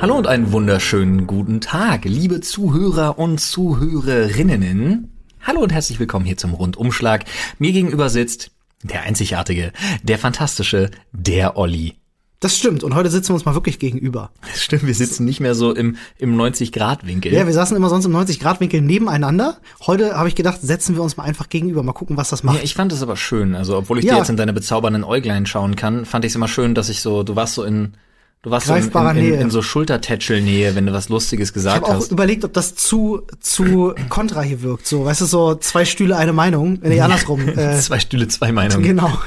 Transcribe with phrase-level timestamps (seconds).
[0.00, 5.10] Hallo und einen wunderschönen guten Tag, liebe Zuhörer und Zuhörerinnen.
[5.42, 7.24] Hallo und herzlich willkommen hier zum Rundumschlag.
[7.58, 8.50] Mir gegenüber sitzt
[8.82, 11.96] der einzigartige, der fantastische, der Olli.
[12.42, 12.82] Das stimmt.
[12.82, 14.30] Und heute sitzen wir uns mal wirklich gegenüber.
[14.50, 17.30] Das stimmt, wir sitzen nicht mehr so im, im 90-Grad-Winkel.
[17.34, 19.58] Ja, wir saßen immer sonst im 90-Grad-Winkel nebeneinander.
[19.86, 22.56] Heute habe ich gedacht, setzen wir uns mal einfach gegenüber, mal gucken, was das macht.
[22.56, 23.54] Ja, ich fand das aber schön.
[23.54, 24.14] Also, obwohl ich Ja.
[24.14, 27.02] dir jetzt in deine bezaubernden Äuglein schauen kann, fand ich es immer schön, dass ich
[27.02, 27.92] so, du warst so in,
[28.42, 29.40] du warst so in, in, in, Nähe.
[29.40, 32.10] in so Schultertätschelnähe, wenn du was Lustiges ich gesagt habe auch hast.
[32.12, 34.86] überlegt, ob das zu zu kontra hier wirkt.
[34.86, 36.78] So, weißt du, so zwei Stühle, eine Meinung.
[36.82, 37.46] Nee, andersrum.
[37.56, 38.82] äh, Zwei Stühle, zwei Meinungen.
[38.82, 39.06] genau.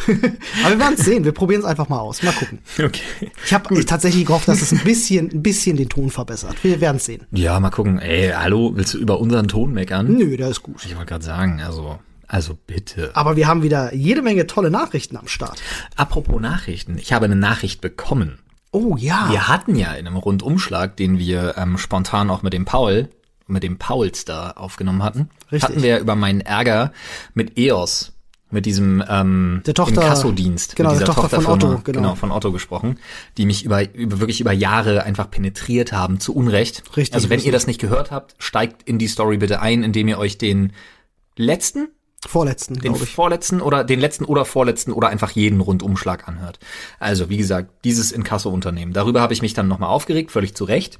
[0.63, 1.23] Aber wir werden es sehen.
[1.25, 2.23] Wir probieren es einfach mal aus.
[2.23, 2.59] Mal gucken.
[2.77, 3.01] Okay.
[3.45, 6.55] Ich habe tatsächlich gehofft, dass es ein bisschen, ein bisschen den Ton verbessert.
[6.63, 7.23] Wir werden es sehen.
[7.31, 7.99] Ja, mal gucken.
[7.99, 10.11] Ey, hallo, willst du über unseren Ton meckern?
[10.13, 10.83] Nö, der ist gut.
[10.85, 13.11] Ich wollte gerade sagen, also, also bitte.
[13.13, 15.61] Aber wir haben wieder jede Menge tolle Nachrichten am Start.
[15.95, 18.39] Apropos Nachrichten, ich habe eine Nachricht bekommen.
[18.73, 19.29] Oh ja.
[19.29, 23.07] Wir hatten ja in einem Rundumschlag, den wir ähm, spontan auch mit dem Paul,
[23.47, 25.63] mit dem Paulster aufgenommen hatten, Richtig.
[25.69, 26.91] hatten wir ja über meinen Ärger
[27.35, 28.13] mit EOS,
[28.49, 31.99] mit diesem ähm, Der Tochter- Inkassodienst, genau, mit der dieser Tochter von Tochterfirma, Otto, genau.
[32.01, 32.97] genau, von Otto gesprochen,
[33.37, 36.83] die mich über, über wirklich über Jahre einfach penetriert haben, zu Unrecht.
[36.97, 37.47] Richtig, Also wenn richtig.
[37.47, 40.73] ihr das nicht gehört habt, steigt in die Story bitte ein, indem ihr euch den
[41.35, 41.89] letzten
[42.27, 43.13] Vorletzten, den glaube ich.
[43.13, 46.59] vorletzten oder den letzten oder vorletzten oder einfach jeden Rundumschlag anhört.
[46.99, 48.93] Also, wie gesagt, dieses Inkasso-Unternehmen.
[48.93, 50.99] Darüber habe ich mich dann nochmal aufgeregt, völlig zu Recht,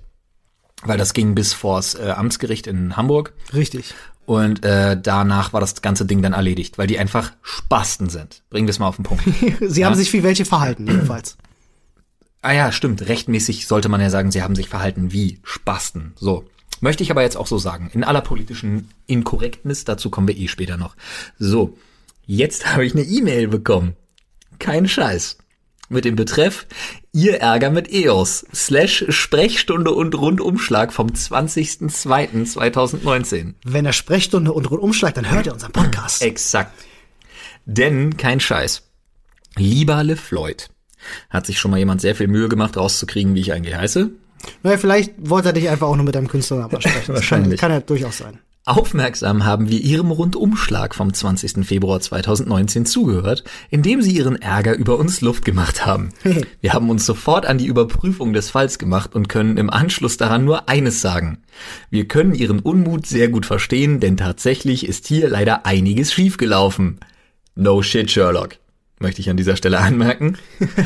[0.83, 3.93] weil das ging bis vors äh, Amtsgericht in Hamburg Richtig.
[4.25, 8.43] und äh, danach war das ganze Ding dann erledigt, weil die einfach Spasten sind.
[8.49, 9.23] Bringen wir es mal auf den Punkt.
[9.61, 11.37] Sie haben sich wie welche verhalten, jedenfalls.
[12.41, 13.07] Ah ja, stimmt.
[13.07, 16.11] Rechtmäßig sollte man ja sagen, sie haben sich verhalten wie Spasten.
[16.17, 16.43] So.
[16.83, 17.89] Möchte ich aber jetzt auch so sagen.
[17.93, 20.97] In aller politischen Inkorrektness, dazu kommen wir eh später noch.
[21.39, 21.77] So.
[22.25, 23.95] Jetzt habe ich eine E-Mail bekommen.
[24.59, 25.37] Kein Scheiß.
[25.87, 26.67] Mit dem Betreff
[27.13, 33.53] Ihr Ärger mit EOS slash Sprechstunde und Rundumschlag vom 20.02.2019.
[33.63, 36.21] Wenn er Sprechstunde und Rundumschlag, dann hört er unseren Podcast.
[36.21, 36.73] Exakt.
[37.65, 38.83] Denn kein Scheiß.
[39.55, 40.69] Lieber Le Floyd.
[41.29, 44.11] Hat sich schon mal jemand sehr viel Mühe gemacht, rauszukriegen, wie ich eigentlich heiße?
[44.63, 47.03] Naja, vielleicht wollte er dich einfach auch nur mit deinem Künstlernamen ansprechen.
[47.07, 47.59] Das Wahrscheinlich.
[47.59, 48.39] Kann, kann ja durchaus sein.
[48.65, 51.65] Aufmerksam haben wir Ihrem Rundumschlag vom 20.
[51.65, 56.11] Februar 2019 zugehört, indem Sie Ihren Ärger über uns Luft gemacht haben.
[56.61, 60.45] Wir haben uns sofort an die Überprüfung des Falls gemacht und können im Anschluss daran
[60.45, 61.39] nur eines sagen.
[61.89, 67.01] Wir können Ihren Unmut sehr gut verstehen, denn tatsächlich ist hier leider einiges schiefgelaufen.
[67.55, 68.55] No shit, Sherlock.
[68.97, 70.37] Möchte ich an dieser Stelle anmerken.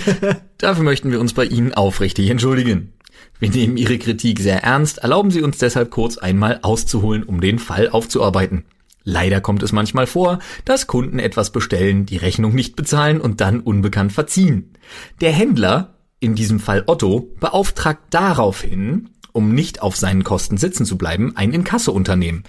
[0.57, 2.93] Dafür möchten wir uns bei Ihnen aufrichtig entschuldigen.
[3.39, 7.59] Wir nehmen Ihre Kritik sehr ernst, erlauben Sie uns deshalb kurz einmal auszuholen, um den
[7.59, 8.65] Fall aufzuarbeiten.
[9.03, 13.61] Leider kommt es manchmal vor, dass Kunden etwas bestellen, die Rechnung nicht bezahlen und dann
[13.61, 14.73] unbekannt verziehen.
[15.21, 20.97] Der Händler, in diesem Fall Otto, beauftragt daraufhin, um nicht auf seinen Kosten sitzen zu
[20.97, 22.43] bleiben, ein Inkassounternehmen.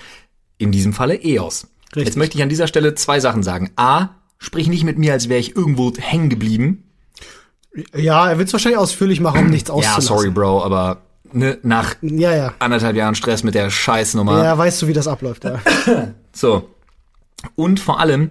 [0.56, 1.69] In diesem Falle EOS.
[1.91, 2.06] Richtig.
[2.06, 3.71] Jetzt möchte ich an dieser Stelle zwei Sachen sagen.
[3.77, 6.88] A, sprich nicht mit mir, als wäre ich irgendwo hängen geblieben.
[7.95, 10.03] Ja, er wird es wahrscheinlich ausführlich machen, um nichts Ja, auszulassen.
[10.03, 10.99] sorry, Bro, aber
[11.33, 12.53] ne, nach Ja, ja.
[12.59, 14.43] anderthalb Jahren Stress mit der Scheißnummer.
[14.43, 15.61] Ja, weißt du, wie das abläuft, ja.
[16.33, 16.69] So.
[17.54, 18.31] Und vor allem,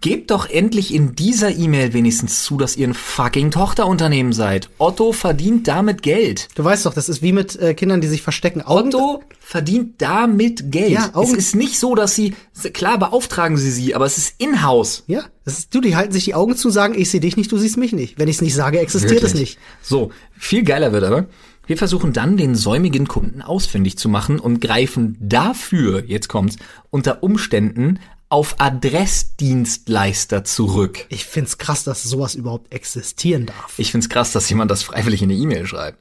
[0.00, 4.70] gebt doch endlich in dieser E-Mail wenigstens zu, dass ihr ein fucking Tochterunternehmen seid.
[4.78, 6.48] Otto verdient damit Geld.
[6.54, 8.62] Du weißt doch, das ist wie mit äh, Kindern, die sich verstecken.
[8.62, 10.92] Augen, Otto verdient damit Geld.
[10.92, 12.34] Ja, Augen- es ist nicht so, dass sie,
[12.72, 15.04] klar beauftragen sie sie, aber es ist in-house.
[15.08, 17.52] Ja, das ist, du, die halten sich die Augen zu, sagen, ich sehe dich nicht,
[17.52, 18.18] du siehst mich nicht.
[18.18, 19.56] Wenn ich es nicht sage, existiert es Wirklich.
[19.56, 19.58] nicht.
[19.82, 21.26] So, viel geiler wird aber,
[21.66, 26.56] wir versuchen dann den säumigen Kunden ausfindig zu machen und greifen dafür, jetzt kommt's,
[26.88, 27.98] unter Umständen
[28.30, 31.06] auf Adressdienstleister zurück.
[31.08, 33.74] Ich find's krass, dass sowas überhaupt existieren darf.
[33.78, 35.98] Ich find's krass, dass jemand das freiwillig in eine E-Mail schreibt.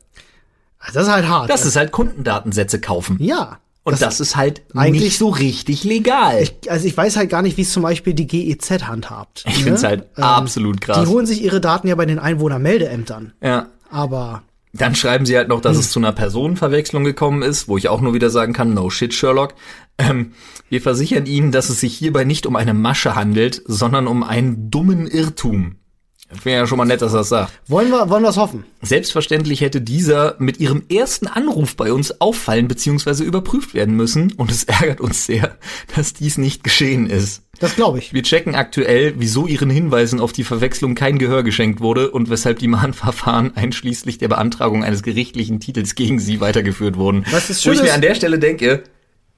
[0.80, 1.50] Also das ist halt hart.
[1.50, 3.18] Das ist halt Kundendatensätze kaufen.
[3.22, 3.60] ja.
[3.84, 6.44] Und das, ist halt eigentlich- nicht so richtig legal.
[6.44, 9.46] Ich, also ich weiß halt gar nicht, wie es zum Beispiel die GEZ handhabt.
[9.48, 11.00] Ich find's halt absolut krass.
[11.00, 13.32] Die holen sich ihre Daten ja bei den Einwohnermeldeämtern.
[13.42, 13.68] ja.
[13.90, 14.44] Aber
[14.78, 18.02] Dann schreiben sie halt noch, dass es zu einer Personenverwechslung gekommen ist, wo ich auch
[18.02, 19.56] nur wieder sagen kann, no shit, Sherlock.
[19.98, 20.34] Ähm,
[20.70, 24.70] wir versichern Ihnen, dass es sich hierbei nicht um eine Masche handelt, sondern um einen
[24.70, 25.78] dummen Irrtum.
[26.44, 27.54] Wäre ja schon mal nett, dass er das sagt.
[27.68, 28.66] wollen wir, wollen wir es hoffen?
[28.82, 33.24] Selbstverständlich hätte dieser mit ihrem ersten Anruf bei uns auffallen bzw.
[33.24, 35.58] überprüft werden müssen und es ärgert uns sehr,
[35.96, 37.44] dass dies nicht geschehen ist.
[37.60, 38.14] Das glaube ich.
[38.14, 42.60] Wir checken aktuell, wieso ihren Hinweisen auf die Verwechslung kein Gehör geschenkt wurde und weshalb
[42.60, 47.26] die Mahnverfahren einschließlich der Beantragung eines gerichtlichen Titels gegen sie weitergeführt wurden.
[47.32, 48.84] Was das Wo ich mir ist- an der Stelle denke,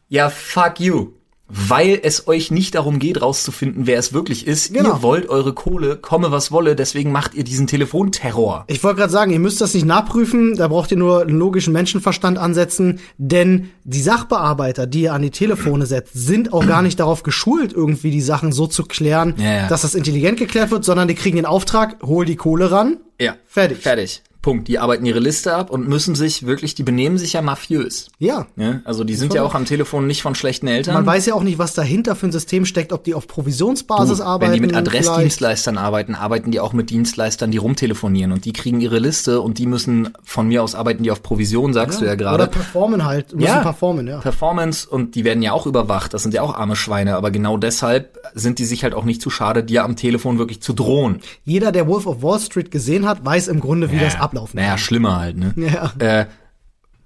[0.09, 1.11] ja, fuck you.
[1.49, 4.73] Weil es euch nicht darum geht, rauszufinden, wer es wirklich ist.
[4.73, 4.89] Genau.
[4.95, 8.65] Ihr wollt eure Kohle, komme was wolle, deswegen macht ihr diesen Telefonterror.
[8.67, 11.73] Ich wollte gerade sagen, ihr müsst das nicht nachprüfen, da braucht ihr nur einen logischen
[11.73, 16.99] Menschenverstand ansetzen, denn die Sachbearbeiter, die ihr an die Telefone setzt, sind auch gar nicht
[16.99, 19.67] darauf geschult, irgendwie die Sachen so zu klären, Ja, ja.
[19.67, 22.97] dass das intelligent geklärt wird, sondern die kriegen den Auftrag, hol die Kohle ran.
[23.19, 23.35] Ja.
[23.47, 23.79] Fertig.
[23.79, 24.21] Fertig.
[24.41, 24.67] Punkt.
[24.69, 28.07] Die arbeiten ihre Liste ab und müssen sich wirklich, die benehmen sich ja mafiös.
[28.19, 28.47] Ja.
[28.55, 30.93] Ja, also die sind ja auch am Telefon nicht von schlechten Eltern.
[30.93, 34.19] Man weiß ja auch nicht, was dahinter für ein System steckt, ob die auf Provisionsbasis
[34.19, 34.51] Du, arbeiten.
[34.51, 35.07] wenn die mit vielleicht.
[35.09, 39.57] Adressdienstleistern arbeiten, arbeiten die auch mit Dienstleistern, die rumtelefonieren und die kriegen ihre Liste und
[39.57, 42.47] die müssen von mir aus arbeiten die auf Provision, sagst du ja Oder gerade.
[42.47, 43.59] performen halt, müssen Ja.
[43.61, 44.19] performen, ja.
[44.19, 47.57] Performance und die werden ja auch überwacht, das sind ja auch arme Schweine, aber genau
[47.57, 51.19] deshalb sind die sich halt auch nicht zu schade, dir am Telefon wirklich zu drohen.
[51.43, 54.77] Jeder, der Wolf of Wall Street gesehen hat, weiß im Grunde, wie das ablaufen Naja,
[54.77, 55.53] schlimmer halt, ne?
[55.55, 55.93] Ja.
[55.99, 56.25] Äh,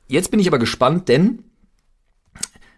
[0.08, 1.44] jetzt bin ich aber gespannt, denn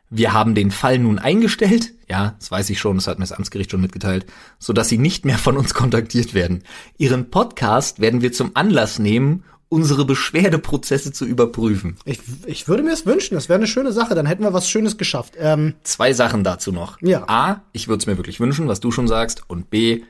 [0.09, 1.93] wir haben den Fall nun eingestellt.
[2.07, 4.25] Ja, das weiß ich schon, das hat mir das Amtsgericht schon mitgeteilt,
[4.59, 6.63] so dass sie nicht mehr von uns kontaktiert werden.
[6.97, 11.97] Ihren Podcast werden wir zum Anlass nehmen, unsere Beschwerdeprozesse zu überprüfen.
[12.05, 14.69] Ich, ich würde mir es wünschen, das wäre eine schöne Sache, dann hätten wir was
[14.69, 15.33] Schönes geschafft.
[15.37, 17.01] Ähm, Zwei Sachen dazu noch.
[17.01, 17.27] Ja.
[17.27, 19.49] A, ich würde es mir wirklich wünschen, was du schon sagst.
[19.49, 20.03] Und B,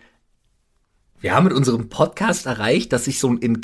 [1.19, 3.61] wir haben mit unserem Podcast erreicht, dass sich so ein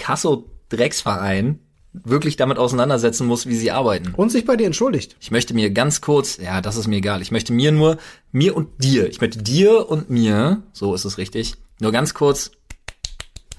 [0.71, 1.59] Inkasso-Drecksverein
[1.93, 4.13] wirklich damit auseinandersetzen muss, wie sie arbeiten.
[4.15, 5.17] und sich bei dir entschuldigt.
[5.19, 7.21] Ich möchte mir ganz kurz, ja, das ist mir egal.
[7.21, 7.97] Ich möchte mir nur,
[8.31, 12.51] mir und dir, ich möchte dir und mir, so ist es richtig, nur ganz kurz,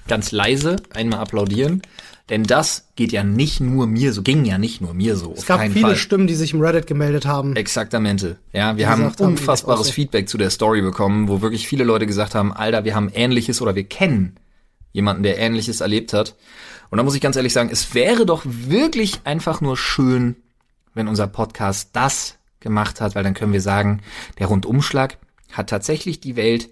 [0.07, 1.83] ganz leise einmal applaudieren.
[2.29, 5.33] Denn das geht ja nicht nur mir so, ging ja nicht nur mir so.
[5.35, 7.55] Es gab viele Stimmen, die sich im Reddit gemeldet haben.
[7.55, 8.37] Exaktamente.
[8.53, 9.93] Ja, wir haben haben, unfassbares aussieht.
[9.93, 13.61] Feedback zu der Story bekommen, wo wirklich viele Leute gesagt haben, Alter, wir haben ähnliches
[13.61, 14.37] oder wir kennen
[14.93, 16.35] jemanden, der ähnliches erlebt hat.
[16.93, 20.35] Und da muss ich ganz ehrlich sagen, es wäre doch wirklich einfach nur schön,
[20.93, 24.03] wenn unser Podcast das gemacht hat, weil dann können wir sagen,
[24.37, 25.17] der Rundumschlag
[25.51, 26.69] hat tatsächlich die Welt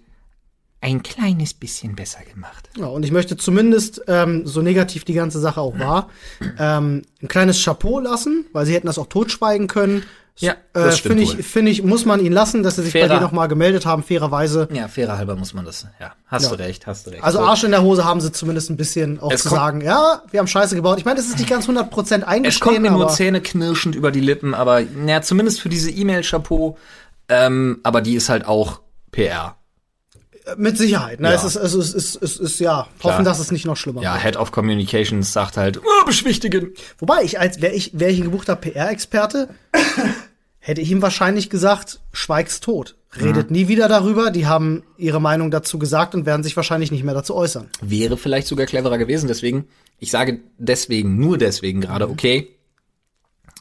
[0.79, 2.69] ein kleines bisschen besser gemacht.
[2.77, 6.11] Ja, und ich möchte zumindest, ähm, so negativ die ganze Sache auch war,
[6.59, 10.03] ähm, ein kleines Chapeau lassen, weil sie hätten das auch totschweigen können.
[10.37, 13.15] Ja, äh, Finde ich, finde ich, muss man ihn lassen, dass sie sich bei Fairer-
[13.15, 14.67] dir nochmal gemeldet haben, fairerweise.
[14.71, 15.85] Ja, fairer halber muss man das.
[15.99, 16.49] Ja, hast Ja.
[16.49, 17.23] du recht, hast du recht.
[17.23, 17.45] Also So.
[17.45, 20.39] Arsch in der Hose haben sie zumindest ein bisschen auch Es zu sagen, ja, wir
[20.39, 20.97] haben Scheiße gebaut.
[20.97, 24.21] Ich meine, das ist nicht ganz 100% Es eingestehen, kommt mir nur zähneknirschend über die
[24.21, 26.77] Lippen, aber naja, zumindest für diese E-Mail-Chapeau.
[27.29, 28.81] Ähm, aber die ist halt auch
[29.11, 29.55] PR.
[30.57, 31.19] Mit Sicherheit.
[31.19, 31.29] Ne?
[31.29, 31.35] Ja.
[31.35, 34.01] Es, ist, es, ist, es, ist, es ist, ja, hoffen, dass es nicht noch schlimmer
[34.01, 34.23] Ja, wird.
[34.23, 36.73] Head of Communications sagt halt, oh, beschwichtigen.
[36.97, 39.49] Wobei, ich, als wäre ich, wär ich ein gebuchter PR-Experte,
[40.59, 42.95] hätte ich ihm wahrscheinlich gesagt, schweig's tot.
[43.19, 44.31] Redet nie wieder darüber.
[44.31, 47.67] Die haben ihre Meinung dazu gesagt und werden sich wahrscheinlich nicht mehr dazu äußern.
[47.81, 49.67] Wäre vielleicht sogar cleverer gewesen, deswegen,
[49.99, 52.55] ich sage deswegen, nur deswegen gerade, okay.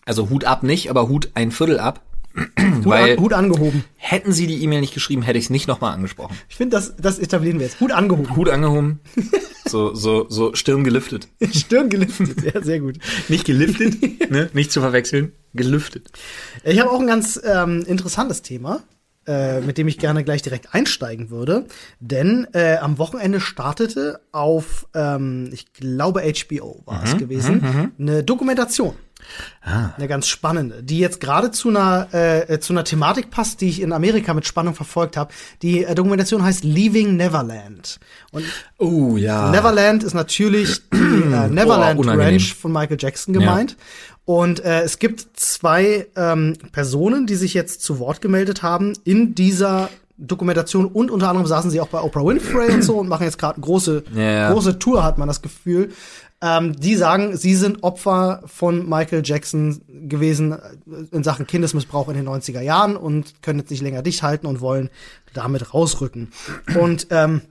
[0.05, 2.01] Also Hut ab nicht, aber Hut ein Viertel ab.
[2.35, 3.85] Weil Hut angehoben.
[3.97, 6.37] hätten sie die E-Mail nicht geschrieben, hätte ich es nicht nochmal angesprochen.
[6.49, 7.81] Ich finde, das, das etablieren wir jetzt.
[7.81, 8.37] Hut angehoben.
[8.37, 9.01] Hut angehoben,
[9.67, 11.29] so, so, so Stirn gelüftet.
[11.53, 12.55] Stirn geliftet.
[12.55, 12.99] Ja, sehr gut.
[13.29, 14.49] Nicht geliftet, ne?
[14.53, 16.11] nicht zu verwechseln, gelüftet.
[16.65, 18.83] Ich habe auch ein ganz ähm, interessantes Thema,
[19.27, 21.67] äh, mit dem ich gerne gleich direkt einsteigen würde.
[21.99, 28.95] Denn äh, am Wochenende startete auf, ähm, ich glaube, HBO war es gewesen, eine Dokumentation.
[29.63, 33.81] Eine ganz spannende, die jetzt gerade zu einer äh, zu einer Thematik passt, die ich
[33.83, 35.33] in Amerika mit Spannung verfolgt habe.
[35.63, 38.01] Die äh, Dokumentation heißt Leaving Neverland.
[38.33, 38.45] Und
[38.79, 39.51] Oh ja.
[39.51, 40.97] Neverland ist natürlich die
[41.33, 42.03] äh, Neverland Oh.
[42.11, 43.77] Ranch von Michael Jackson gemeint.
[44.25, 49.35] Und äh, es gibt zwei ähm, Personen, die sich jetzt zu Wort gemeldet haben in
[49.35, 49.89] dieser
[50.23, 53.39] Dokumentation und unter anderem saßen sie auch bei Oprah Winfrey und so und machen jetzt
[53.39, 54.53] gerade eine große, Ja.
[54.53, 55.91] große Tour, hat man das Gefühl.
[56.43, 60.59] Ähm, die sagen, sie sind Opfer von Michael Jackson gewesen äh,
[61.15, 64.61] in Sachen Kindesmissbrauch in den 90er Jahren und können jetzt nicht länger dicht halten und
[64.63, 64.89] wollen
[65.35, 66.33] damit rausrücken.
[66.81, 67.43] Und ähm,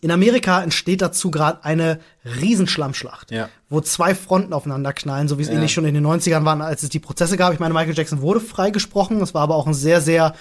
[0.00, 3.48] in Amerika entsteht dazu gerade eine Riesenschlammschlacht, Ja.
[3.68, 6.82] wo zwei Fronten aufeinander knallen, so wie es ähnlich schon in den 90ern waren, als
[6.84, 7.52] es die Prozesse gab.
[7.52, 9.18] Ich meine, Michael Jackson wurde freigesprochen.
[9.18, 10.34] Das war aber auch ein sehr, sehr,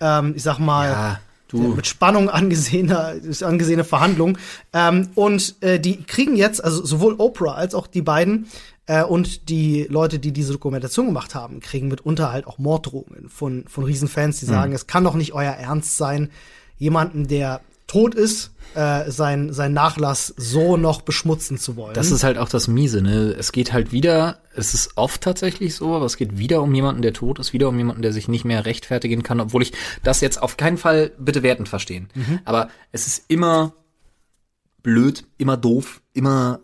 [0.00, 1.20] ähm, ich sag mal, Ja,
[1.52, 1.74] du.
[1.74, 4.38] mit Spannung angesehener, angesehene Verhandlung.
[4.72, 8.46] Ähm, und äh, die kriegen jetzt, also sowohl Oprah als auch die beiden
[8.86, 13.64] äh, und die Leute, die diese Dokumentation gemacht haben, kriegen mitunter halt auch Morddrohungen von,
[13.68, 14.52] von Riesenfans, die Hm.
[14.54, 16.30] sagen, es kann doch nicht euer Ernst sein,
[16.76, 21.94] jemanden, der tot ist, äh, sein, sein Nachlass so noch beschmutzen zu wollen.
[21.94, 23.34] Das ist halt auch das Miese, ne?
[23.36, 27.02] Es geht halt wieder, es ist oft tatsächlich so, aber es geht wieder um jemanden,
[27.02, 29.72] der tot ist, wieder um jemanden, der sich nicht mehr rechtfertigen kann, obwohl ich
[30.04, 32.10] das jetzt auf keinen Fall bitte wertend verstehen.
[32.44, 33.72] Aber es ist immer
[34.84, 36.60] blöd, immer doof, immer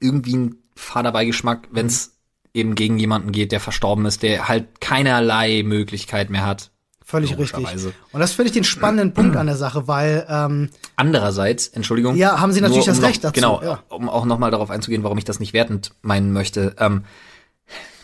[0.00, 2.14] irgendwie ein fader Beigeschmack, wenn es
[2.54, 6.70] eben gegen jemanden geht, der verstorben ist, der halt keinerlei Möglichkeit mehr hat,
[7.08, 7.64] Völlig richtig.
[8.12, 12.16] Und das finde ich den spannenden Punkt an der Sache, weil ähm, Andererseits, Entschuldigung.
[12.16, 13.78] Ja, haben Sie natürlich nur, das noch- Recht dazu, Genau, ja.
[13.90, 16.74] um auch nochmal darauf einzugehen, warum ich das nicht wertend meinen möchte.
[16.80, 17.04] Ähm,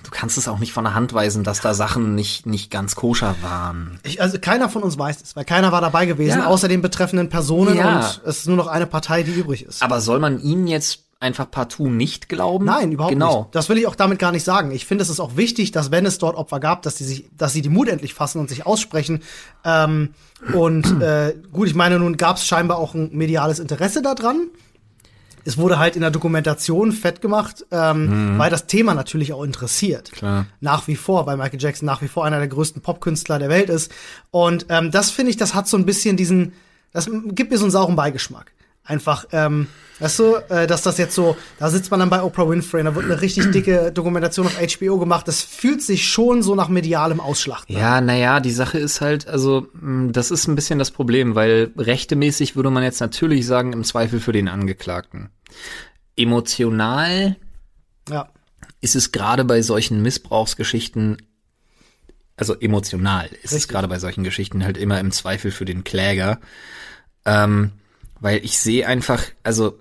[0.04, 2.94] du kannst es auch nicht von der Hand weisen, dass da Sachen nicht, nicht ganz
[2.94, 3.98] koscher waren.
[4.04, 6.46] ich, also keiner von uns weiß es, weil keiner war dabei gewesen, Ja.
[6.46, 7.96] außer den betreffenden Personen Ja.
[7.96, 9.82] und es ist nur noch eine Partei, die übrig ist.
[9.82, 12.66] Aber soll man ihnen jetzt einfach partout nicht glauben?
[12.66, 13.42] Nein, überhaupt genau.
[13.42, 13.54] nicht.
[13.54, 14.72] Das will ich auch damit gar nicht sagen.
[14.72, 17.24] Ich finde, es ist auch wichtig, dass wenn es dort Opfer gab, dass die sich,
[17.36, 19.22] dass sie die Mut endlich fassen und sich aussprechen.
[19.64, 20.10] Ähm,
[20.52, 24.48] und äh, gut, ich meine, nun gab es scheinbar auch ein mediales Interesse daran.
[25.44, 30.10] Es wurde halt in der Dokumentation fett gemacht, ähm, weil das Thema natürlich auch interessiert.
[30.12, 30.16] Mhm.
[30.16, 30.46] Klar.
[30.60, 33.70] Nach wie vor, weil Michael Jackson nach wie vor einer der größten Popkünstler der Welt
[33.70, 33.90] ist.
[34.30, 36.52] Und ähm, das finde ich, das hat so ein bisschen diesen,
[36.92, 38.52] das gibt mir so einen sauren Beigeschmack.
[38.84, 39.68] Einfach, ähm,
[40.00, 42.86] weißt du, äh, dass das jetzt so, da sitzt man dann bei Oprah Winfrey und
[42.86, 45.28] da wird eine richtig dicke Dokumentation auf HBO gemacht.
[45.28, 47.76] Das fühlt sich schon so nach medialem Ausschlachten.
[47.76, 51.70] Ja, naja, die Sache ist halt, also, mh, das ist ein bisschen das Problem, weil
[51.76, 55.30] rechtemäßig würde man jetzt natürlich sagen, im Zweifel für den Angeklagten.
[56.16, 57.36] Emotional
[58.08, 58.28] Ja.
[58.80, 61.18] ist es gerade bei solchen Missbrauchsgeschichten,
[62.36, 63.68] also emotional ist es Richtig.
[63.68, 66.40] gerade bei solchen Geschichten halt immer im Zweifel für den Kläger.
[67.24, 67.72] Ähm,
[68.22, 69.78] weil ich sehe einfach, also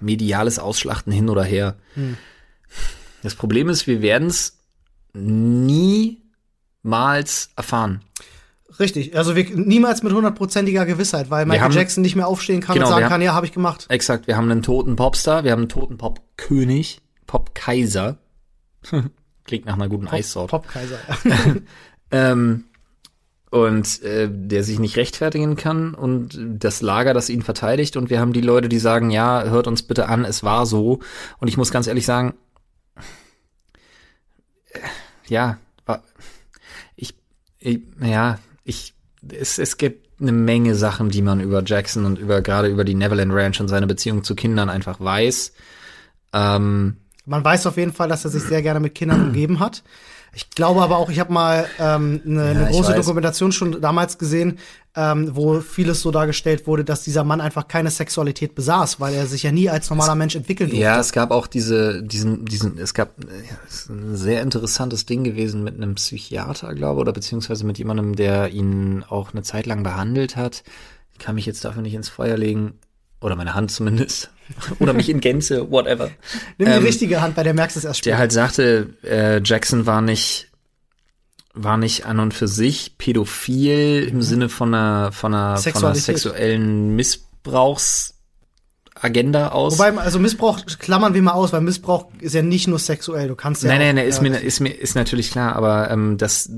[0.00, 1.76] mediales Ausschlachten hin oder her.
[3.22, 4.58] Das Problem ist, wir werden es
[5.14, 6.20] niemals
[7.56, 8.00] erfahren.
[8.80, 9.16] Richtig.
[9.16, 12.86] Also wir, niemals mit hundertprozentiger Gewissheit, weil Michael haben- Jackson nicht mehr aufstehen kann Genau,
[12.86, 13.86] und sagen wir kann, ja, habe ich gemacht.
[13.88, 18.18] Exakt, wir haben einen toten Popstar, wir haben einen toten Popkönig, Popkaiser.
[19.44, 20.50] Klingt nach einer guten Eissorte.
[20.50, 20.98] Popkaiser.
[22.10, 22.64] Ähm,
[23.54, 28.18] und äh, der sich nicht rechtfertigen kann und das Lager, das ihn verteidigt und wir
[28.18, 30.98] haben die Leute, die sagen, ja, hört uns bitte an, es war so.
[31.38, 32.34] Und ich muss ganz ehrlich sagen,
[34.72, 34.80] äh,
[35.28, 35.58] ja,
[36.96, 37.14] ich,
[37.60, 38.92] ich, ja, ich,
[39.30, 42.96] es, es gibt eine Menge Sachen, die man über Jackson und über gerade über die
[42.96, 45.52] Neverland Ranch und seine Beziehung zu Kindern einfach weiß.
[46.32, 49.84] Ähm, Man weiß auf jeden Fall, dass er sich sehr gerne mit Kindern umgeben hat.
[50.34, 52.94] Ich glaube aber auch, ich habe mal ähm, eine, eine ich große.
[52.94, 54.58] Dokumentation schon damals gesehen,
[54.96, 59.26] ähm, wo vieles so dargestellt wurde, dass dieser Mann einfach keine Sexualität besaß, weil er
[59.26, 60.82] sich ja nie als normaler Mensch entwickeln durfte.
[60.82, 65.06] Ja, es gab auch diese, diesen, diesen, es gab ja, es ist ein sehr interessantes
[65.06, 69.66] Ding gewesen mit einem Psychiater, glaube oder beziehungsweise mit jemandem, der ihn auch eine Zeit
[69.66, 70.62] lang behandelt hat.
[71.12, 72.74] Ich kann mich jetzt dafür nicht ins Feuer legen.
[73.24, 74.30] Oder meine Hand zumindest.
[74.80, 76.10] oder mich in Gänze, whatever.
[76.58, 78.10] Nimm die ähm, richtige Hand, bei der merkst du es erst später.
[78.10, 80.48] Der halt sagte, äh, Jackson war nicht,
[81.54, 85.94] war nicht an und für sich pädophil im Sinne von einer, von einer, von einer
[85.94, 85.94] Mhm.
[85.94, 86.04] Sexualität.
[88.94, 89.78] Missbrauchsagenda aus.
[89.78, 93.28] Wobei, also Missbrauch klammern wir mal aus, weil Missbrauch ist ja nicht nur sexuell.
[93.28, 95.56] Du kannst ja Nein, auch, nein, nein, ist äh, mir, ist mir, ist natürlich klar,
[95.56, 96.50] aber ähm, das,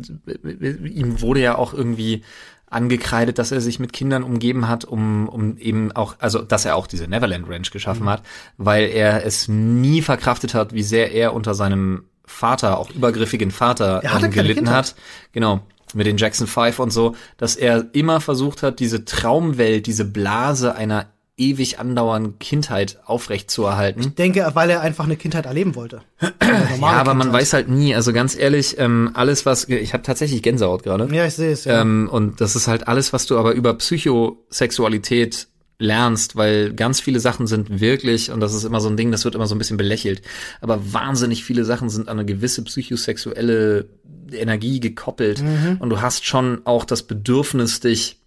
[0.45, 2.23] ihm wurde ja auch irgendwie
[2.69, 6.75] angekreidet, dass er sich mit Kindern umgeben hat, um, um eben auch, also dass er
[6.76, 8.11] auch diese Neverland Ranch geschaffen Mhm.
[8.11, 8.23] hat,
[8.59, 14.00] weil er es nie verkraftet hat, wie sehr er unter seinem Vater, auch übergriffigen Vater,
[14.02, 14.97] Er ähm, gelitten hat.
[15.33, 15.61] Genau.
[15.95, 20.75] Mit den Jackson Five und so, dass er immer versucht hat, diese Traumwelt, diese Blase
[20.75, 21.07] einer
[21.38, 24.00] ewig andauernden Kindheit aufrechtzuerhalten.
[24.00, 26.02] Ich denke, weil er einfach eine Kindheit erleben wollte.
[26.81, 27.43] Ja, aber man Kindheit.
[27.43, 27.95] weiß halt nie.
[27.95, 31.12] Also ganz ehrlich, ähm, alles was ich habe tatsächlich Gänsehaut gerade.
[31.14, 31.64] Ja, ich sehe es.
[31.64, 31.81] Ja.
[31.81, 37.21] Ähm, und das ist halt alles, was du aber über Psychosexualität lernst, weil ganz viele
[37.21, 39.59] Sachen sind wirklich, und das ist immer so ein Ding, das wird immer so ein
[39.59, 40.23] bisschen belächelt,
[40.61, 43.88] aber wahnsinnig viele Sachen sind an eine gewisse psychosexuelle
[44.33, 45.43] Energie gekoppelt.
[45.78, 48.21] Und du hast schon auch das Bedürfnis, dich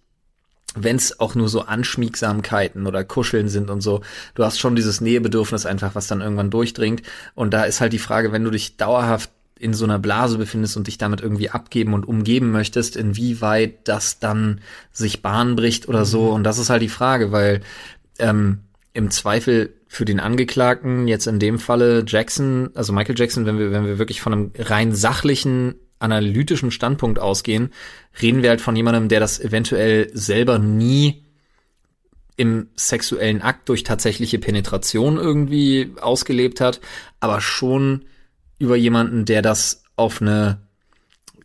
[0.74, 4.02] wenn es auch nur so Anschmiegsamkeiten oder Kuscheln sind und so,
[4.34, 7.02] du hast schon dieses Nähebedürfnis einfach, was dann irgendwann durchdringt.
[7.34, 10.76] Und da ist halt die Frage, wenn du dich dauerhaft in so einer Blase befindest
[10.76, 14.60] und dich damit irgendwie abgeben und umgeben möchtest, inwieweit das dann
[14.90, 16.30] sich Bahn bricht oder so.
[16.30, 17.60] Und das ist halt die Frage, weil
[18.18, 18.60] ähm,
[18.94, 23.70] im Zweifel für den Angeklagten, jetzt in dem Falle Jackson, also Michael Jackson, wenn wir,
[23.70, 27.72] wenn wir wirklich von einem rein sachlichen, analytischen Standpunkt ausgehen,
[28.20, 31.24] reden wir halt von jemandem, der das eventuell selber nie
[32.36, 36.80] im sexuellen Akt durch tatsächliche Penetration irgendwie ausgelebt hat,
[37.20, 38.06] aber schon
[38.58, 40.62] über jemanden, der das auf eine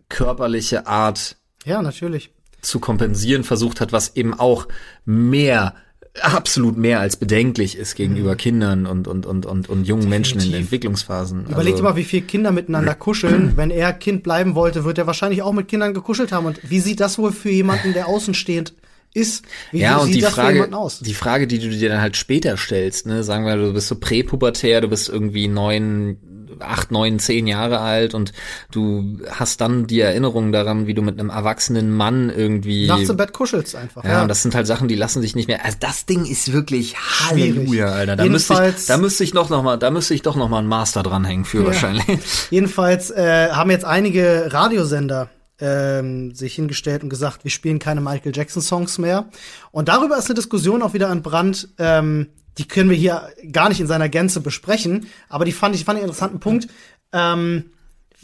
[0.07, 1.35] körperliche Art
[1.65, 2.31] ja, natürlich.
[2.61, 4.67] zu kompensieren versucht hat, was eben auch
[5.03, 5.75] mehr,
[6.21, 10.53] absolut mehr als bedenklich ist gegenüber Kindern und, und, und, und, und jungen Menschen in.
[10.53, 11.45] Entwicklungsphasen.
[11.47, 13.53] Überleg Also- dir mal, wie viele Kinder miteinander kuscheln.
[13.55, 16.45] Wenn er Kind bleiben wollte, wird er wahrscheinlich auch mit Kindern gekuschelt haben.
[16.45, 18.73] Und wie sieht das wohl für jemanden, der außenstehend
[19.13, 19.45] ist?
[19.71, 20.99] Wie ja, und die Frage, jemanden aus?
[20.99, 23.95] die Frage, die du dir dann halt später stellst, ne, sagen wir, du bist so
[23.95, 26.17] präpubertär, du bist irgendwie neun,
[26.59, 28.33] acht, neun, zehn Jahre alt und
[28.71, 32.87] du hast dann die Erinnerung daran, wie du mit einem erwachsenen Mann irgendwie.
[32.87, 34.03] Nachts im Bett kuschelst einfach.
[34.03, 35.63] Ja, und das sind halt Sachen, die lassen sich nicht mehr.
[35.65, 38.15] Also das Ding ist wirklich Halleluja, Alter.
[38.15, 40.49] Da müsste Jedenfalls- ich, da müsste ich noch, noch mal, da müsste ich doch noch
[40.49, 42.05] mal einen Master dranhängen für wahrscheinlich.
[42.49, 48.35] Jedenfalls äh, haben jetzt einige Radiosender ähm, sich hingestellt und gesagt, wir spielen keine Michael
[48.35, 49.29] Jackson Songs mehr.
[49.71, 51.69] Und darüber ist eine Diskussion auch wieder entbrannt.
[51.77, 55.83] Ähm, die können wir hier gar nicht in seiner Gänze besprechen, aber die fand ich
[55.85, 56.67] fand ich einen interessanten Punkt.
[57.11, 57.71] Ähm,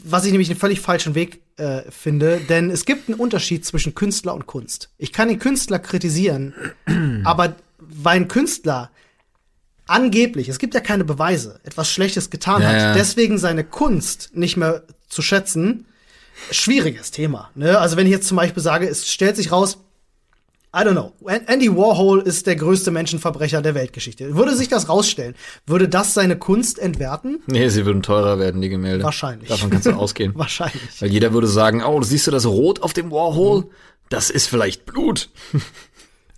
[0.04, 3.94] was ich nämlich einen völlig falschen Weg äh, finde, denn es gibt einen Unterschied zwischen
[3.94, 4.90] Künstler und Kunst.
[4.98, 6.54] Ich kann den Künstler kritisieren,
[7.24, 8.90] aber weil ein Künstler
[9.86, 12.94] angeblich, es gibt ja keine Beweise, etwas Schlechtes getan Ja, hat, ja.
[12.94, 15.86] deswegen seine Kunst nicht mehr zu schätzen,
[16.50, 17.50] schwieriges Thema.
[17.54, 17.78] Ne?
[17.78, 19.78] Also wenn ich jetzt zum Beispiel sage, es stellt sich raus,
[20.74, 21.12] I don't know,
[21.48, 24.34] Andy Warhol ist der größte Menschenverbrecher der Weltgeschichte.
[24.36, 25.34] Würde sich das rausstellen,
[25.66, 27.42] würde das seine Kunst entwerten?
[27.46, 29.04] Nee, sie würden teurer werden, die Gemälde.
[29.04, 29.50] Wahrscheinlich.
[29.50, 30.32] Davon kannst du ausgehen.
[30.36, 30.80] Wahrscheinlich.
[31.00, 33.66] Weil jeder würde sagen, oh, siehst du das Rot auf dem Warhol?
[34.08, 35.28] Das ist vielleicht Blut.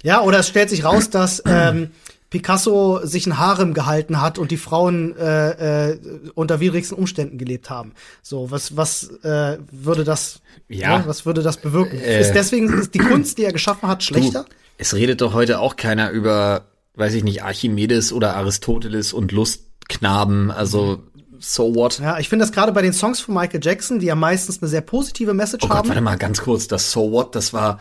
[0.03, 1.91] Ja, oder es stellt sich raus, dass ähm,
[2.35, 5.99] Picasso sich ein Harem gehalten hat und die Frauen äh, äh,
[6.35, 7.93] unter widrigsten Umständen gelebt haben.
[8.23, 10.99] So, was was äh, würde das Ja.
[10.99, 11.97] ne, was würde das bewirken?
[12.01, 12.21] Äh.
[12.23, 14.43] ist deswegen ist die Kunst, die er geschaffen hat, schlechter?
[14.43, 16.63] Du, es redet doch heute auch keiner über,
[16.97, 20.51] weiß ich nicht, Archimedes oder Aristoteles und Lustknaben.
[20.51, 21.05] Also,
[21.39, 22.01] so what?
[22.01, 24.69] Ja, ich finde das gerade bei den Songs von Michael Jackson, die ja meistens eine
[24.69, 25.89] sehr positive Message Oh Gott, haben.
[25.89, 26.67] warte mal ganz kurz.
[26.69, 27.79] Das So what, das war,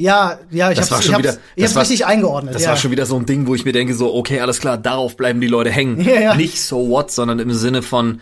[0.00, 2.54] Ja, ja, ich das hab's, ich hab's, wieder, ich hab's war, richtig eingeordnet.
[2.54, 2.70] Das ja.
[2.70, 5.14] war schon wieder so ein Ding, wo ich mir denke so, okay, alles klar, darauf
[5.16, 6.00] bleiben die Leute hängen.
[6.00, 6.34] Ja, ja.
[6.34, 8.20] Nicht so what, sondern im Sinne von,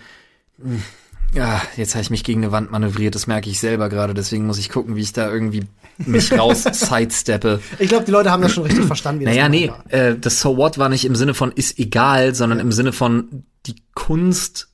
[1.35, 4.45] ja, jetzt habe ich mich gegen eine Wand manövriert, das merke ich selber gerade, deswegen
[4.47, 5.65] muss ich gucken, wie ich da irgendwie
[5.99, 7.61] mich raus sidesteppe.
[7.79, 9.85] ich glaube, die Leute haben das schon richtig verstanden, wie das Naja, nee, war.
[9.93, 13.45] äh, das So What war nicht im Sinne von ist egal, sondern im Sinne von
[13.67, 14.69] die Kunst,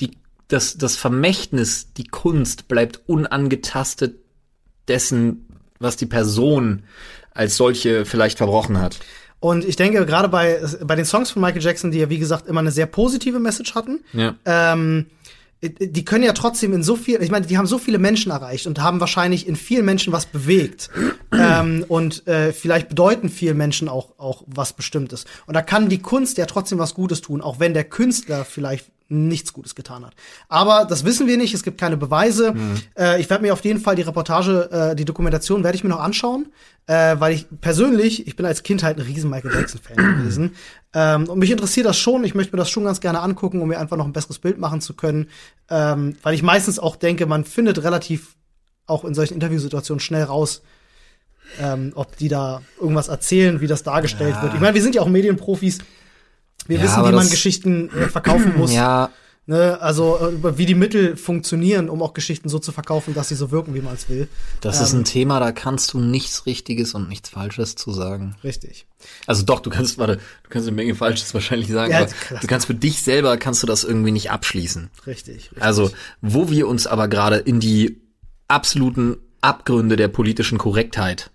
[0.00, 0.10] die,
[0.48, 4.16] das, das Vermächtnis, die Kunst bleibt unangetastet
[4.88, 5.46] dessen,
[5.80, 6.84] was die Person
[7.34, 8.98] als solche vielleicht verbrochen hat.
[9.40, 12.46] Und ich denke, gerade bei, bei den Songs von Michael Jackson, die ja, wie gesagt,
[12.46, 14.34] immer eine sehr positive Message hatten, Ja.
[14.44, 15.06] ähm,
[15.62, 18.66] die können ja trotzdem in so viel, ich meine, die haben so viele Menschen erreicht
[18.66, 20.88] und haben wahrscheinlich in vielen Menschen was bewegt.
[21.32, 25.26] ähm, und äh, vielleicht bedeuten vielen Menschen auch, auch was Bestimmtes.
[25.46, 28.86] Und da kann die Kunst ja trotzdem was Gutes tun, auch wenn der Künstler vielleicht
[29.10, 30.14] nichts Gutes getan hat.
[30.48, 32.54] Aber das wissen wir nicht, es gibt keine Beweise.
[32.98, 35.90] Äh, ich werde mir auf jeden Fall die Reportage, äh, die Dokumentation werde ich mir
[35.90, 36.46] noch anschauen,
[36.86, 40.54] äh, weil ich persönlich, ich bin als Kind halt ein riesen Michael Jackson-Fan gewesen.
[40.94, 43.68] Ähm, und mich interessiert das schon, ich möchte mir das schon ganz gerne angucken, um
[43.68, 45.28] mir einfach noch ein besseres Bild machen zu können.
[45.68, 48.36] Ähm, weil ich meistens auch denke, man findet relativ
[48.86, 50.62] auch in solchen Interviewsituationen schnell raus,
[51.60, 54.54] ähm, ob die da irgendwas erzählen, wie das dargestellt wird.
[54.54, 55.78] Ich meine, wir sind ja auch Medienprofis.
[56.66, 58.72] Wir Ja, wissen, wie man Geschichten äh, verkaufen muss.
[58.72, 59.10] Ja,
[59.50, 59.80] Ne?
[59.80, 63.50] Also äh, wie die Mittel funktionieren, um auch Geschichten so zu verkaufen, dass sie so
[63.50, 64.28] wirken, wie man es will.
[64.60, 68.36] das ist ein Thema, da kannst du nichts Richtiges und nichts Falsches zu sagen.
[68.44, 68.86] Richtig.
[69.26, 72.46] Also doch, du kannst, warte, du kannst eine Menge Falsches wahrscheinlich sagen, Ja, aber du
[72.46, 74.88] kannst für dich selber, kannst du das irgendwie nicht abschließen.
[75.08, 75.34] Richtig.
[75.36, 75.62] richtig.
[75.62, 78.00] Also, wo wir uns aber gerade in die
[78.46, 81.30] absoluten Abgründe der politischen Korrektheit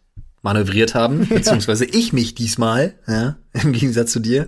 [0.46, 4.48] manövriert haben, beziehungsweise ich mich diesmal, ja, im Gegensatz zu dir,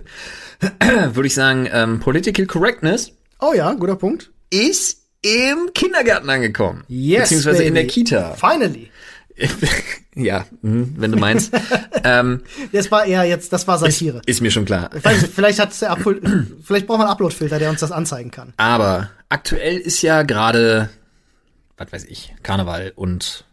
[1.12, 4.30] würde ich sagen, ähm, Political Correctness Oh ja, guter Punkt.
[4.50, 6.84] ist im Kindergarten angekommen.
[6.88, 7.92] Yes, beziehungsweise in der baby.
[7.92, 8.34] Kita.
[8.34, 8.90] Finally.
[10.16, 11.52] ja, hm, wenn du meinst.
[12.02, 14.20] ähm, Das war eher jetzt, das war Satire.
[14.26, 14.90] ist mir schon klar.
[14.92, 16.20] Nicht, vielleicht hat der Upload,
[16.64, 18.52] vielleicht braucht man einen Upload-Filter, der uns das anzeigen kann.
[18.56, 20.88] Aber aktuell ist ja gerade,
[21.76, 23.44] was weiß ich, Karneval und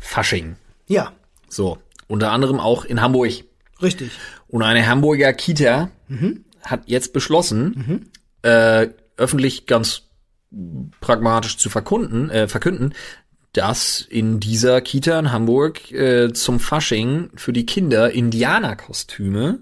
[0.00, 0.56] Fasching.
[0.86, 1.12] Ja,
[1.52, 1.76] So,
[2.08, 3.30] unter anderem auch in Hamburg.
[3.82, 4.10] richtig.
[4.48, 5.90] Und eine Hamburger Kita
[6.62, 8.10] hat jetzt beschlossen,
[8.42, 8.88] äh,
[9.18, 10.04] öffentlich ganz
[11.00, 12.94] pragmatisch zu verkunden, äh, verkünden,
[13.52, 19.60] dass in dieser Kita in Hamburg äh, zum Fasching für die Kinder Indianerkostüme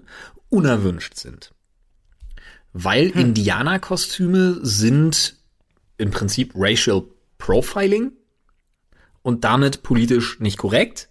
[0.49, 1.53] unerwünscht sind.
[2.71, 5.35] Weil Indianerkostüme sind
[5.97, 7.03] im Prinzip Racial
[7.37, 8.13] Profiling
[9.23, 11.09] und damit politisch nicht korrekt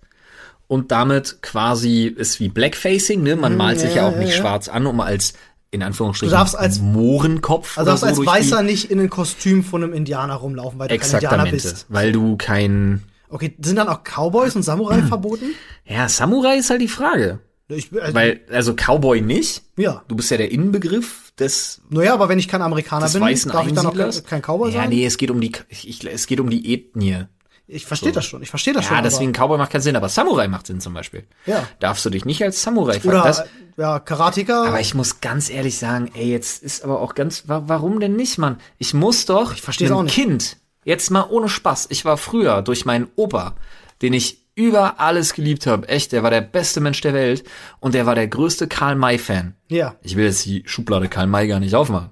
[0.70, 3.34] und damit quasi ist wie Blackfacing, ne?
[3.34, 4.36] Man malt sich ja, ja, auch ja, nicht ja.
[4.36, 5.32] schwarz an, um als
[5.72, 9.64] in Anführungsstrichen Du darfst als- Mohrenkopf Also darfst so als Weißer nicht in ein Kostüm
[9.64, 11.86] von einem Indianer rumlaufen, weil du kein Indianer bist.
[11.88, 15.46] weil du kein Okay, sind dann auch Cowboys und Samurai verboten?
[15.84, 19.62] ja Samurai ist halt die Frage, Ich, also, weil also Cowboy nicht.
[19.76, 20.02] ja.
[20.06, 23.30] Du bist ja der Inbegriff des Naja, aber wenn ich kein Amerikaner bin, darf
[23.66, 24.90] ich dann auch kein, Cowboy ja, sein?
[24.90, 27.26] nee, es geht um die ich, es geht um die Ethnie.
[27.72, 28.96] Ich verstehe das schon, ich verstehe das schon.
[28.96, 31.24] Ja, deswegen Cowboy macht keinen Sinn, aber Samurai macht Sinn zum Beispiel.
[31.46, 31.66] Ja.
[31.78, 33.44] Darfst du dich nicht als Samurai Oder, das,
[33.76, 34.66] ja, Karateka.
[34.66, 38.16] Aber ich muss ganz ehrlich sagen, ey, jetzt ist aber auch ganz, wa warum denn
[38.16, 38.58] nicht, Mann?
[38.78, 40.14] Ich muss doch ich versteh's einem auch nicht.
[40.14, 43.54] Kind, jetzt mal ohne Spaß, ich war früher durch meinen Opa,
[44.02, 47.44] den ich über alles geliebt habe, echt, der war der beste Mensch der Welt
[47.78, 49.54] und der war der größte Karl May-Fan.
[49.68, 49.94] ja.
[50.02, 52.10] Ich will jetzt die Schublade Karl May gar nicht aufmachen.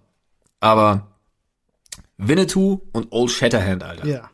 [0.60, 1.08] Aber
[2.16, 4.06] Winnetou und Old Shatterhand, Alter.
[4.06, 4.30] Ja.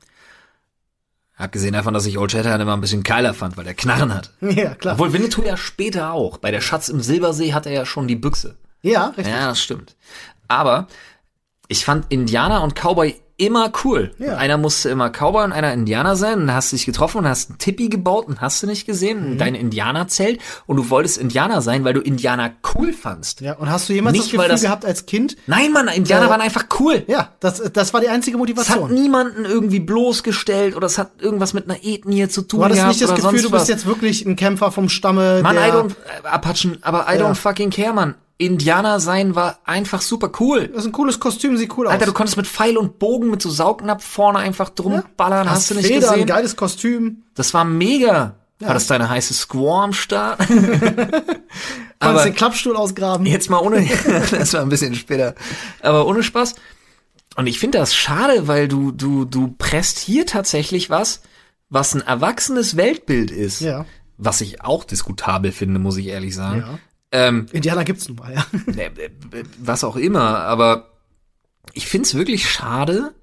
[1.36, 4.32] Abgesehen davon, dass ich Old Shatterhand immer ein bisschen geiler fand, weil der Knarren hat.
[4.40, 4.94] Ja, klar.
[4.94, 6.38] Obwohl Winnetou ja später auch.
[6.38, 8.56] Bei der Schatz im Silbersee hat er ja schon die Büchse.
[8.82, 9.34] Ja, richtig.
[9.34, 9.96] Ja, das stimmt.
[10.46, 10.86] Aber
[11.68, 14.12] ich fand Indianer und Cowboy immer cool.
[14.18, 14.36] Ja.
[14.36, 16.40] Einer musste immer Cowboy und einer Indianer sein.
[16.40, 18.86] Und dann hast du dich getroffen und hast einen Tippi gebaut und hast du nicht
[18.86, 19.38] gesehen, Mhm.
[19.38, 20.40] dein Indianerzelt.
[20.66, 23.40] Und du wolltest Indianer sein, weil du Indianer cool fandst.
[23.40, 25.36] Ja, und hast du jemals Nicht, das Gefühl das- gehabt als Kind?
[25.46, 26.30] Nein, Mann, Indianer Ja.
[26.30, 27.02] waren einfach cool.
[27.08, 28.94] Ja, das, das war die einzige Es hat Motivation.
[28.94, 32.94] niemanden irgendwie bloßgestellt oder es hat irgendwas mit einer Ethnie zu tun Du hattest gehabt
[32.94, 33.68] nicht das Gefühl, du bist was.
[33.68, 35.40] jetzt wirklich ein Kämpfer vom Stamme.
[35.42, 35.90] Mann, der, I don't,
[36.22, 37.26] äh, Apachen, aber I Ja.
[37.28, 38.14] don't fucking care, Mann.
[38.36, 40.68] Indianer sein war einfach super cool.
[40.68, 42.06] Das ist ein cooles Kostüm, sieht cool Alter, aus.
[42.08, 45.74] du konntest mit Pfeil und Bogen mit so Saugnapf vorne einfach drum ballern, hast, du
[45.74, 46.26] nicht Federn, gesehen?
[46.26, 47.22] geiles Kostüm.
[47.34, 48.34] Das war mega.
[48.62, 50.40] Hattest deine heiße Squaw am Start?
[52.00, 53.26] Konntest den Klappstuhl ausgraben.
[53.26, 53.86] jetzt mal ohne,
[54.30, 55.34] das war ein bisschen später,
[55.82, 56.54] aber ohne Spaß.
[57.36, 61.22] Und ich finde das schade, weil du, du, du presst hier tatsächlich was,
[61.68, 63.60] was ein erwachsenes Weltbild ist.
[63.60, 63.86] Ja.
[64.16, 66.60] Was ich auch diskutabel finde, muss ich ehrlich sagen.
[66.60, 66.78] Ja.
[67.14, 68.44] Ähm, Indianer gibt's nun mal, ja.
[68.76, 70.90] äh, äh, was auch immer, aber
[71.72, 73.14] ich find's wirklich schade,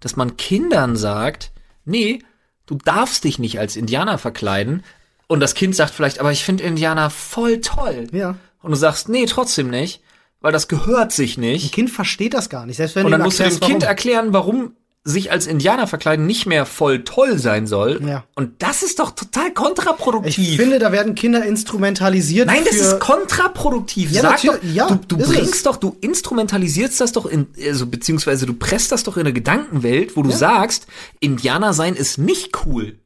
[0.00, 1.52] dass man Kindern sagt,
[1.84, 2.18] nee,
[2.66, 4.82] du darfst dich nicht als Indianer verkleiden.
[5.28, 8.08] Und das Kind sagt vielleicht, aber ich finde Indianer voll toll.
[8.10, 8.34] Ja.
[8.60, 10.02] Und du sagst, nee, trotzdem nicht,
[10.40, 11.72] weil das gehört sich Ein nicht.
[11.72, 12.78] Kind versteht das gar nicht.
[12.78, 13.88] Selbst wenn Und du dann musst du dem erklärst, Kind warum.
[13.88, 14.76] erklären, warum
[15.08, 18.00] sich als Indianer verkleiden nicht mehr voll toll sein soll.
[18.06, 18.24] Ja.
[18.34, 20.50] Und das ist doch total kontraproduktiv.
[20.50, 24.10] Ich finde, da werden Kinder instrumentalisiert Nein, das ist kontraproduktiv.
[24.12, 25.62] Ja, Sag doch, ja, du, du bringst es.
[25.62, 30.16] doch, du instrumentalisierst das doch in, also beziehungsweise du presst das doch in eine Gedankenwelt,
[30.16, 30.86] wo du sagst,
[31.20, 32.98] Indianer sein ist nicht cool.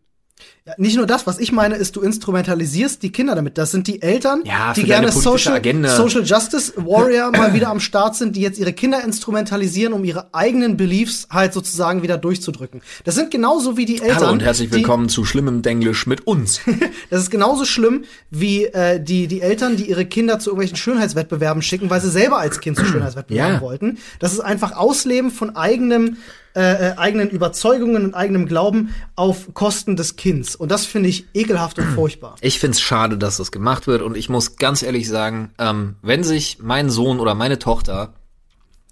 [0.65, 3.59] Ja, nicht nur das, was ich meine, ist, du instrumentalisierst die Kinder damit.
[3.59, 5.97] Das sind die Eltern, Ja, die gerne Social, Agenda.
[5.97, 10.33] Social Justice Warrior mal wieder am Start sind, die jetzt ihre Kinder instrumentalisieren, um ihre
[10.33, 12.81] eigenen Beliefs halt sozusagen wieder durchzudrücken.
[13.03, 14.21] Das sind genauso wie die Eltern.
[14.21, 16.61] Hallo und herzlich die, willkommen zu schlimmem Denglisch mit uns.
[17.11, 21.63] Das ist genauso schlimm wie äh, die, die Eltern, die ihre Kinder zu irgendwelchen Schönheitswettbewerben
[21.63, 23.61] schicken, weil sie selber als Kind zu Schönheitswettbewerben Ja.
[23.61, 23.99] wollten.
[24.21, 26.17] Das ist einfach Ausleben von eigenem,
[26.55, 30.55] äh, äh, eigenen Überzeugungen und eigenem Glauben auf Kosten des Kinds.
[30.55, 32.37] Und das finde ich ekelhaft und furchtbar.
[32.43, 36.25] Ich find's schade, dass das gemacht wird und ich muss ganz ehrlich sagen, ähm, wenn
[36.25, 38.13] sich mein Sohn oder meine Tochter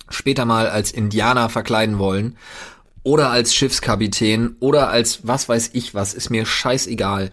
[0.09, 2.37] später mal als Indianer verkleiden wollen
[3.03, 7.31] oder als Schiffskapitän oder als was weiß ich was, ist mir scheißegal.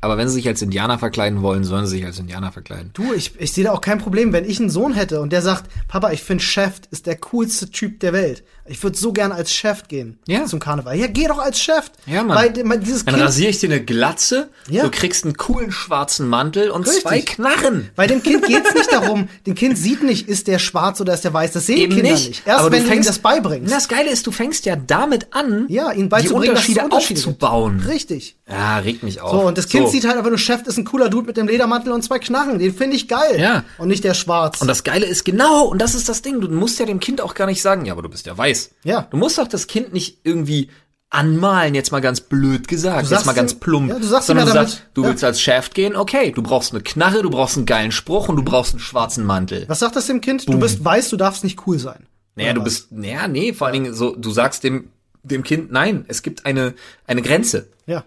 [0.00, 2.90] Aber wenn sie sich als Indianer verkleiden wollen, sollen sie sich als Indianer verkleiden.
[2.92, 5.42] Du, ich, ich sehe da auch kein Problem, wenn ich einen Sohn hätte und der
[5.42, 8.44] sagt, Papa, ich finde Chef ist der coolste Typ der Welt.
[8.68, 10.44] Ich würde so gern als Chef gehen Ja.
[10.46, 10.96] zum Karneval.
[10.96, 11.90] Ja, geh doch als Chef.
[12.06, 12.36] Ja, Mann.
[12.36, 14.82] Weil, weil dieses Dann Kind, rasiere ich dir eine Glatze, Ja.
[14.84, 17.02] du kriegst einen coolen schwarzen Mantel und Richtig.
[17.02, 17.90] zwei Knarren.
[17.96, 21.24] Bei dem Kind geht's nicht darum, dem Kind sieht nicht, ist der schwarz oder ist
[21.24, 21.52] der weiß.
[21.52, 22.28] Das sehen Eben Kinder nicht.
[22.28, 22.46] nicht.
[22.46, 23.72] Erst aber wenn du du ihm fängst, das beibringst.
[23.72, 26.92] Das Geile ist, du fängst ja damit an, ja, ihnen die beizubringen, Unterschiede gibt.
[26.92, 27.80] aufzubauen.
[27.86, 28.36] Richtig.
[28.48, 29.30] Ja, regt mich auf.
[29.32, 31.48] So, und das Kind sieht halt einfach nur, Chef ist ein cooler Dude mit dem
[31.48, 32.58] Ledermantel und zwei Knarren.
[32.58, 33.40] Den finde ich geil.
[33.40, 33.64] Ja.
[33.78, 34.60] Und nicht der schwarz.
[34.60, 37.20] Und das Geile ist genau, und das ist das Ding, du musst ja dem Kind
[37.20, 38.55] auch gar nicht sagen, ja, aber du bist ja weiß.
[38.84, 39.02] Ja.
[39.10, 40.68] Du musst auch das Kind nicht irgendwie
[41.08, 43.88] anmalen, jetzt mal ganz blöd gesagt, jetzt mal ganz plump.
[43.90, 45.08] ja, du sagst sondern du damit- sagst, du ja.
[45.08, 48.36] willst als Chef gehen, okay, du brauchst eine Knarre, du brauchst einen geilen Spruch und
[48.36, 49.64] du brauchst einen schwarzen Mantel.
[49.68, 50.48] Was sagt das dem Kind?
[50.48, 52.06] Du bist weiß, du darfst nicht cool sein.
[52.34, 54.90] Naja, du bist, naja, nee, vor allen Dingen so, du sagst dem,
[55.22, 56.74] dem Kind, nein, es gibt eine,
[57.06, 58.04] eine Grenze Ja.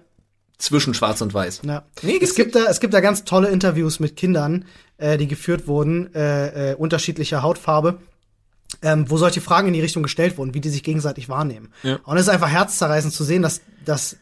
[0.58, 1.62] zwischen schwarz und weiß.
[1.64, 1.84] Ja.
[2.04, 4.66] Nee, es gibt da, es gibt da ganz tolle Interviews mit Kindern,
[4.98, 8.00] äh, die geführt wurden, äh, äh, unterschiedlicher Hautfarbe,
[8.82, 11.72] ähm, wo solche Fragen in die Richtung gestellt wurden, wie die sich gegenseitig wahrnehmen.
[11.84, 11.98] Ja.
[12.04, 14.18] Und es ist einfach herzzerreißend zu sehen, dass, dass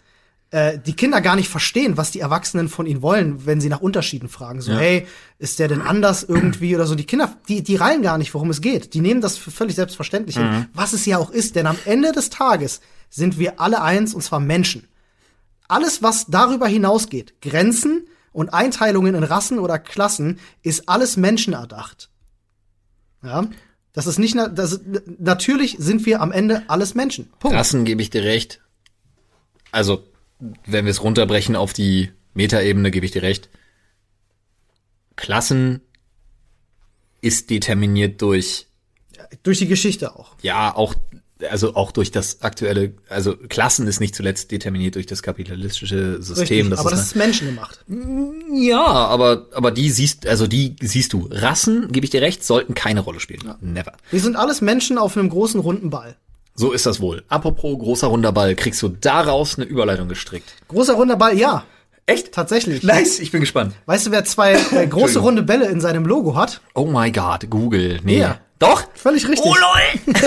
[0.52, 3.82] äh, die Kinder gar nicht verstehen, was die Erwachsenen von ihnen wollen, wenn sie nach
[3.82, 4.62] Unterschieden fragen.
[4.62, 4.78] So, Ja.
[4.78, 5.08] hey,
[5.38, 6.96] ist der denn anders irgendwie oder so?
[6.96, 8.94] Die Kinder, die, die reilen gar nicht, worum es geht.
[8.94, 10.42] Die nehmen das für völlig selbstverständlich Mhm.
[10.54, 11.56] hin, was es ja auch ist.
[11.56, 12.80] Denn am Ende des Tages
[13.10, 14.88] sind wir alle eins, und zwar Menschen
[15.70, 22.10] alles, was darüber hinausgeht, Grenzen und Einteilungen in Rassen oder Klassen, ist alles menschenerdacht.
[23.22, 23.48] Ja,
[23.98, 24.82] das ist nicht, na- das, ist-
[25.20, 27.30] natürlich sind wir am Ende alles Menschen.
[27.40, 27.58] Punkt.
[27.58, 28.62] Rassen gebe ich dir recht.
[29.72, 30.04] Also,
[30.68, 33.50] wenn wir es runterbrechen auf die Metaebene, gebe ich dir recht.
[35.16, 35.82] Klassen
[37.22, 38.68] ist determiniert durch,
[39.44, 40.36] Durch die Geschichte auch.
[40.44, 40.94] ja, auch
[41.50, 46.68] also auch durch das aktuelle, also Klassen ist nicht zuletzt determiniert durch das kapitalistische System.
[46.68, 47.86] Richtig, das aber ist das ist menschengemacht.
[48.54, 51.28] ja, aber aber die siehst, also die siehst du.
[51.32, 53.42] Rassen, gebe ich dir recht, sollten keine Rolle spielen.
[53.62, 53.94] Never.
[54.12, 56.16] Wir sind alles Menschen auf einem großen runden Ball.
[56.56, 57.24] So ist das wohl.
[57.28, 60.56] Apropos großer runder Ball, kriegst du daraus eine Überleitung gestrickt.
[60.68, 61.66] Großer runder Ball, ja.
[62.08, 62.32] Echt?
[62.32, 62.84] Tatsächlich.
[62.84, 63.76] Nice, ich bin gespannt.
[63.86, 66.62] Weißt du, wer zwei äh, große runde Bälle in seinem Logo hat?
[66.74, 68.00] Oh my God, Google.
[68.04, 68.20] Nee.
[68.20, 68.40] Ja.
[68.60, 68.84] Doch?
[68.96, 69.46] Völlig richtig.
[69.46, 70.14] Oh lol.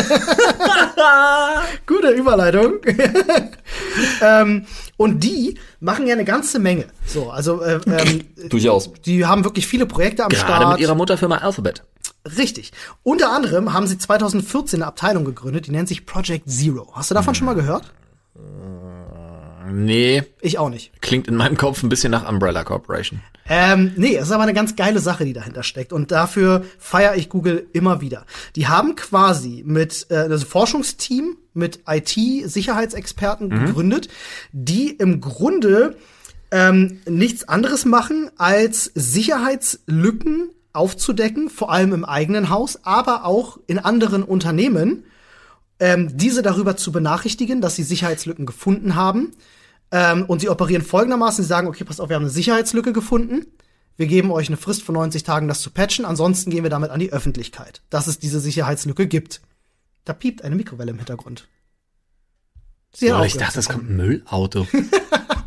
[1.87, 2.75] Gute Überleitung.
[4.23, 4.67] ähm,
[4.97, 6.87] und die machen ja eine ganze Menge.
[7.07, 8.93] So, also äh, ähm, Durchaus.
[9.05, 10.73] die haben wirklich viele Projekte am Gerade Start.
[10.73, 11.83] mit ihrer Mutterfirma Alphabet.
[12.37, 12.71] Richtig.
[13.03, 16.93] Unter anderem haben sie 2014 eine Abteilung gegründet, die nennt sich Project Zero.
[16.95, 17.93] Hast du davon schon mal gehört?
[19.71, 20.93] Nee, Ich auch nicht.
[21.01, 23.21] klingt in meinem Kopf ein bisschen nach Umbrella Corporation.
[23.49, 25.93] Ähm, nee, es ist aber eine ganz geile Sache, die dahinter steckt.
[25.93, 28.25] Und dafür feiere ich Google immer wieder.
[28.55, 34.09] Die haben quasi mit äh, das Forschungsteam mit IT-Sicherheitsexperten gegründet,
[34.53, 35.97] die im Grunde
[36.53, 43.79] ähm, nichts anderes machen, als Sicherheitslücken aufzudecken, vor allem im eigenen Haus, aber auch in
[43.79, 45.05] anderen Unternehmen,
[45.81, 49.33] ähm, diese darüber zu benachrichtigen, dass sie Sicherheitslücken gefunden haben.
[49.93, 53.47] Ähm, und sie operieren folgendermaßen, sie sagen, okay, pass auf, wir haben eine Sicherheitslücke gefunden.
[53.97, 56.05] Wir geben euch eine Frist von 90 Tagen, das zu patchen.
[56.05, 59.41] Ansonsten gehen wir damit an die Öffentlichkeit, dass es diese Sicherheitslücke gibt.
[60.05, 61.49] Da piept eine Mikrowelle im Hintergrund.
[62.93, 64.67] Sie Oh, ich dachte, zu kommt ein Müllauto.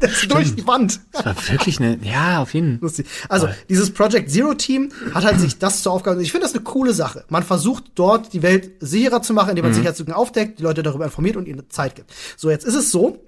[0.03, 0.99] Das ist durch die Wand.
[1.13, 2.79] Das war wirklich eine, ja, auf jeden Fall.
[2.81, 3.07] Lustig.
[3.29, 6.21] Also, dieses Project Zero Team hat halt sich das zur Aufgabe.
[6.21, 7.23] Ich finde das eine coole Sache.
[7.29, 11.05] Man versucht dort die Welt sicherer zu machen, indem man Sicherheitslücken aufdeckt, die Leute darüber
[11.05, 12.11] informiert und ihnen Zeit gibt.
[12.35, 13.25] So, jetzt ist es so.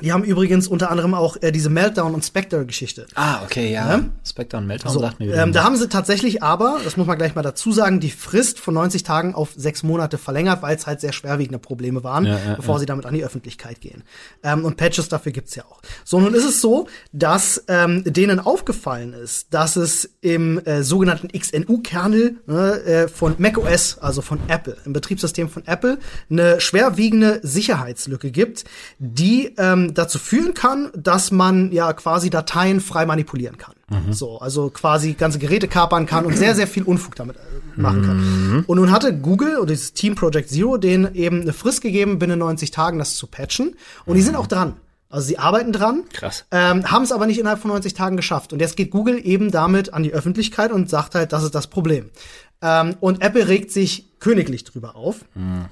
[0.00, 3.06] Die haben übrigens unter anderem auch äh, diese Meltdown und Spectre-Geschichte.
[3.14, 4.00] Ah, okay, ja.
[4.24, 7.18] Spectre und Meltdown So, sagt mir ähm, da haben sie tatsächlich aber, das muss man
[7.18, 10.86] gleich mal dazu sagen, die Frist von 90 Tagen auf sechs Monate verlängert, weil es
[10.86, 14.02] halt sehr schwerwiegende Probleme waren, Ja, ja, bevor sie damit an die Öffentlichkeit gehen.
[14.42, 15.82] Ähm, und Patches dafür gibt's ja auch.
[16.04, 21.28] So, nun ist es so, dass ähm, denen aufgefallen ist, dass es im äh, sogenannten
[21.28, 25.98] XNU-Kernel ne, äh, von macOS, also von Apple, im Betriebssystem von Apple,
[26.30, 28.64] eine schwerwiegende Sicherheitslücke gibt,
[28.98, 33.74] die ähm, dazu führen kann, dass man ja quasi Dateien frei manipulieren kann.
[34.10, 38.02] So, also quasi ganze Geräte kapern kann und sehr, sehr viel Unfug damit äh, machen
[38.02, 38.64] kann.
[38.66, 42.38] Und nun hatte Google oder dieses Team Project Zero denen eben eine Frist gegeben, binnen
[42.38, 43.76] 90 Tagen das zu patchen.
[44.06, 44.76] Und die sind auch dran.
[45.10, 46.46] Also sie arbeiten dran, Krass.
[46.50, 48.54] ähm, haben es aber nicht innerhalb von 90 Tagen geschafft.
[48.54, 51.66] Und jetzt geht Google eben damit an die Öffentlichkeit und sagt halt, das ist das
[51.66, 52.08] Problem.
[52.62, 55.24] Ähm, und Apple regt sich königlich drüber auf,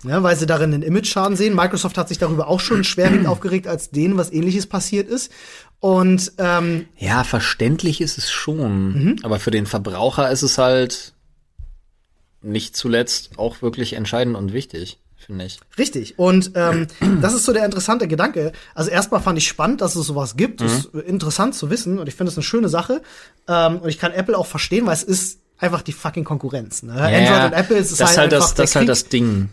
[0.03, 1.55] ja, weil sie darin einen Image-Schaden sehen.
[1.55, 5.31] Microsoft hat sich darüber auch schon schwerwiegend aufgeregt, als denen was ähnliches passiert ist.
[5.79, 8.93] Und ähm, Ja, verständlich ist es schon.
[8.93, 9.17] Mhm.
[9.23, 11.15] Aber für den Verbraucher ist es halt
[12.43, 15.61] nicht zuletzt auch wirklich entscheidend und wichtig, finde ich.
[15.79, 16.19] Richtig.
[16.19, 16.89] Und ähm,
[17.21, 18.51] das ist so der interessante Gedanke.
[18.75, 20.61] Also erstmal fand ich spannend, dass es sowas gibt.
[20.61, 23.01] Das ist interessant zu wissen und ich finde es eine schöne Sache.
[23.47, 26.83] Ähm, und ich kann Apple auch verstehen, weil es ist einfach die fucking Konkurrenz.
[26.83, 26.93] Ne?
[26.93, 29.49] Android und Apple ist das ist halt einfach das, der das ist halt das Ding.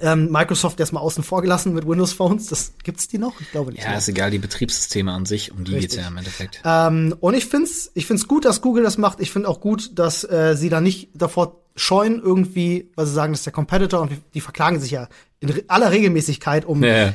[0.00, 2.46] Ähm, Microsoft erstmal außen vor gelassen mit Windows Phones.
[2.46, 3.40] Das gibt's die noch?
[3.40, 3.82] Ich glaube nicht.
[3.82, 3.98] Ja, mehr.
[3.98, 6.02] ist egal, die Betriebssysteme an sich, um die geht's Richtig.
[6.02, 6.60] ja im Endeffekt.
[6.64, 9.20] Ähm, und ich find's, ich find's gut, dass Google das macht.
[9.20, 13.32] Ich finde auch gut, dass äh, sie da nicht davor scheuen irgendwie, weil sie sagen,
[13.32, 15.08] das ist der Competitor und die verklagen sich ja
[15.40, 16.82] in aller Regelmäßigkeit um.
[16.82, 17.14] Ja.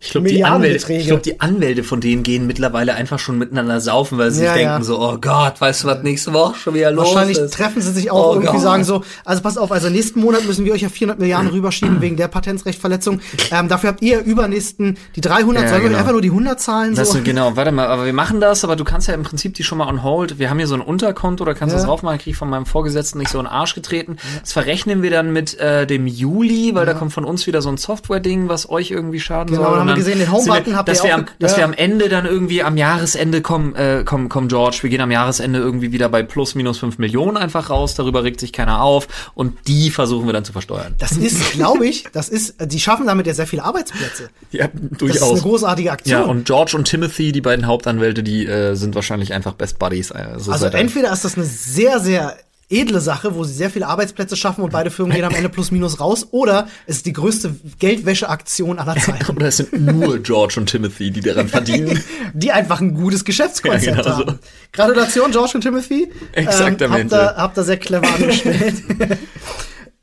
[0.00, 3.80] Ich glaube, die, Anwälte, ich glaub, die Anwälte von denen gehen mittlerweile einfach schon miteinander
[3.80, 4.68] saufen, weil sie Ja, sich ja.
[4.68, 7.54] denken so, oh Gott, weißt du, was nächste Woche schon wieder los Wahrscheinlich ist?
[7.54, 8.60] treffen sie sich auch Oh irgendwie Gott.
[8.62, 12.00] sagen so, also pass auf, also nächsten Monat müssen wir euch ja 400 Milliarden rüberschieben
[12.00, 13.20] wegen der Patentsrechtverletzung.
[13.50, 15.98] Ähm, dafür habt ihr übernächsten die 300, Ja, sollen wir genau.
[16.00, 16.94] einfach nur die 100 zahlen?
[16.94, 17.02] So?
[17.02, 19.64] ist, genau, warte mal, aber wir machen das, aber du kannst ja im Prinzip die
[19.64, 20.38] schon mal on hold.
[20.38, 21.82] Wir haben hier so ein Unterkonto, da kannst du Ja.
[21.82, 24.16] das draufmachen, krieg ich von meinem Vorgesetzten nicht so in den Arsch getreten.
[24.40, 27.68] Das verrechnen wir dann mit äh, dem Juli, weil da kommt von uns wieder so
[27.70, 29.95] ein Software-Ding, was euch irgendwie schaden Genau, soll.
[29.96, 31.58] Gesehen, den Home-Button habt dass ihr wir auch am, Dass ja.
[31.58, 35.10] wir am Ende dann irgendwie am Jahresende kommen, äh, komm, komm George, wir gehen am
[35.10, 39.08] Jahresende irgendwie wieder bei plus minus fünf Millionen einfach raus, darüber regt sich keiner auf
[39.34, 40.94] und die versuchen wir dann zu versteuern.
[40.98, 44.30] Das ist, glaube ich, das ist, die schaffen damit ja sehr viele Arbeitsplätze.
[44.52, 46.20] Ja, Das ist eine großartige Aktion.
[46.20, 50.12] Ja, und George und Timothy, die beiden Hauptanwälte, die äh, sind wahrscheinlich einfach Best Buddies.
[50.12, 52.36] Also, also seit- entweder ist das eine sehr, sehr
[52.68, 55.70] edle Sache, wo sie sehr viele Arbeitsplätze schaffen und beide Firmen gehen am Ende plus
[55.70, 60.54] minus raus, oder es ist die größte Geldwäscheaktion aller Zeiten, Oder es sind nur George
[60.58, 62.02] und Timothy, die daran verdienen.
[62.34, 64.26] die einfach ein gutes Geschäftskonzept Ja, genau so.
[64.26, 64.38] haben.
[64.72, 66.10] Gratulation, George und Timothy.
[66.32, 67.14] Exaktamente.
[67.14, 68.74] Ähm, habt, ihr, habt ihr sehr clever angestellt.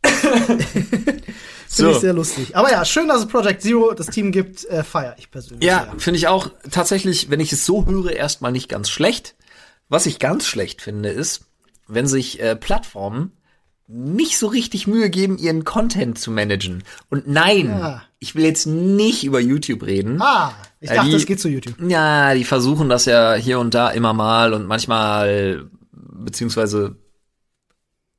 [0.04, 1.24] Finde
[1.68, 1.92] So.
[1.92, 2.56] ich sehr lustig.
[2.56, 5.68] Aber ja, schön, dass es Project Zero das Team gibt, äh, feier ich persönlich.
[5.68, 9.36] ja, finde ich auch tatsächlich, wenn ich es so höre, erstmal nicht ganz schlecht.
[9.90, 11.42] Was ich ganz schlecht finde, ist,
[11.88, 13.32] wenn sich äh, Plattformen
[13.88, 16.84] nicht so richtig Mühe geben, ihren Content zu managen.
[17.10, 18.02] Und nein, Ja.
[18.20, 20.22] ich will jetzt nicht über YouTube reden.
[20.22, 21.76] Ah, ich Ja, dachte, die- das geht zu YouTube.
[21.90, 26.96] Ja, die versuchen das ja hier und da immer mal und manchmal, beziehungsweise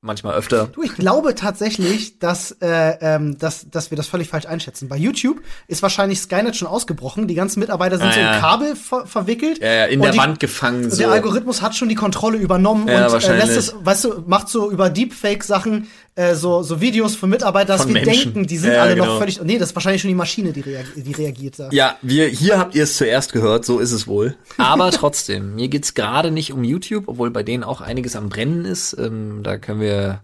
[0.04, 0.68] manchmal öfter.
[0.72, 4.88] Du, ich glaube tatsächlich, dass, äh, ähm, dass, dass wir das völlig falsch einschätzen.
[4.88, 7.26] Bei YouTube ist wahrscheinlich Skynet schon ausgebrochen.
[7.26, 8.38] Die ganzen Mitarbeiter sind Ah, so in ja.
[8.38, 9.58] Kabel ver verwickelt.
[9.60, 10.90] Ja, ja, in der die, Wand gefangen.
[10.90, 10.98] So.
[10.98, 14.48] Der Algorithmus hat schon die Kontrolle übernommen Ja, und äh, lässt es, weißt du, macht
[14.48, 18.34] so über Deepfake-Sachen äh, so, so Videos von Mitarbeitern, dass Von wir Menschen.
[18.34, 19.06] denken, die sind Ja, alle genau.
[19.06, 19.40] noch völlig.
[19.42, 21.70] Nee, das ist wahrscheinlich schon die Maschine, die, reag die reagiert da.
[21.72, 24.36] Ja, wir, hier habt ihr es zuerst gehört, so ist es wohl.
[24.56, 28.64] Aber trotzdem, mir geht's gerade nicht um YouTube, obwohl bei denen auch einiges am Brennen
[28.64, 28.96] ist.
[28.98, 30.22] Ähm, da können wir,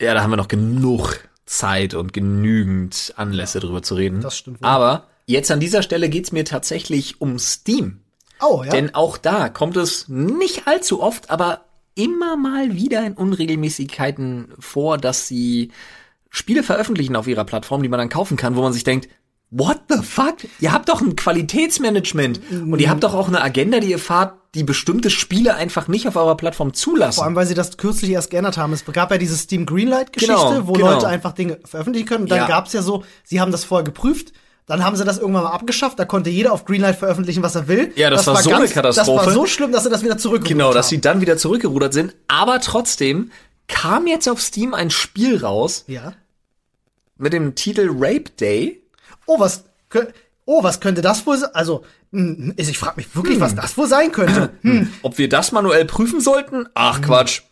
[0.00, 4.20] ja, da haben wir noch genug Zeit und genügend Anlässe drüber zu reden.
[4.20, 4.68] Das stimmt wohl.
[4.68, 8.00] Aber jetzt an dieser Stelle geht's mir tatsächlich um Steam.
[8.40, 8.70] Oh, ja.
[8.70, 11.62] Denn auch da kommt es nicht allzu oft, aber
[11.98, 15.70] immer mal wieder in Unregelmäßigkeiten vor, dass sie
[16.30, 19.08] Spiele veröffentlichen auf ihrer Plattform, die man dann kaufen kann, wo man sich denkt,
[19.50, 20.36] what the fuck?
[20.60, 24.34] Ihr habt doch ein Qualitätsmanagement und ihr habt doch auch eine Agenda, die ihr fahrt,
[24.54, 27.16] die bestimmte Spiele einfach nicht auf eurer Plattform zulassen.
[27.16, 28.72] Vor allem, weil sie das kürzlich erst geändert haben.
[28.72, 30.92] Es gab ja diese Steam Greenlight-Geschichte, Genau, wo genau.
[30.92, 32.22] Leute einfach Dinge veröffentlichen können.
[32.24, 32.46] Und dann Ja.
[32.46, 34.32] gab's ja so, sie haben das vorher geprüft,
[34.68, 37.66] dann haben sie das irgendwann mal abgeschafft, da konnte jeder auf Greenlight veröffentlichen, was er
[37.68, 37.92] will.
[37.96, 39.16] Ja, das war so eine Katastrophe.
[39.16, 40.90] Das war so schlimm, dass sie das wieder zurückgerudert Genau, dass haben.
[40.90, 42.14] sie dann wieder zurückgerudert sind.
[42.28, 43.30] Aber trotzdem
[43.66, 46.12] kam jetzt auf Steam ein Spiel raus Ja.
[47.16, 48.82] mit dem Titel Rape Day.
[49.26, 49.64] Oh, was,
[50.44, 51.50] oh, was könnte das wohl sein?
[51.54, 53.40] Also, hm, ich frage mich wirklich, Hm.
[53.40, 54.50] was das wohl sein könnte.
[54.62, 54.92] Hm.
[55.02, 56.66] Ob wir das manuell prüfen sollten?
[56.74, 57.42] Ach Quatsch.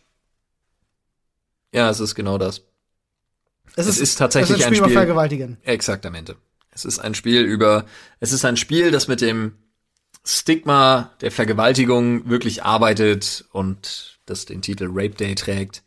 [1.73, 2.61] Ja, es ist genau das.
[3.75, 5.57] Es ist tatsächlich es ist ein Spiel über Vergewaltigen.
[5.63, 6.35] Exaktamente.
[6.77, 7.85] Es ist ein Spiel über,
[8.19, 9.53] es ist ein Spiel, das mit dem
[10.23, 15.81] Stigma der Vergewaltigung wirklich arbeitet und das den Titel Rape Day trägt.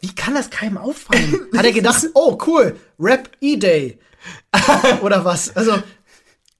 [0.00, 1.46] Wie kann das keinem auffallen?
[1.56, 3.98] Hat er gedacht, oh cool, Rap E-Day.
[5.00, 5.56] Oder was?
[5.56, 5.82] Also,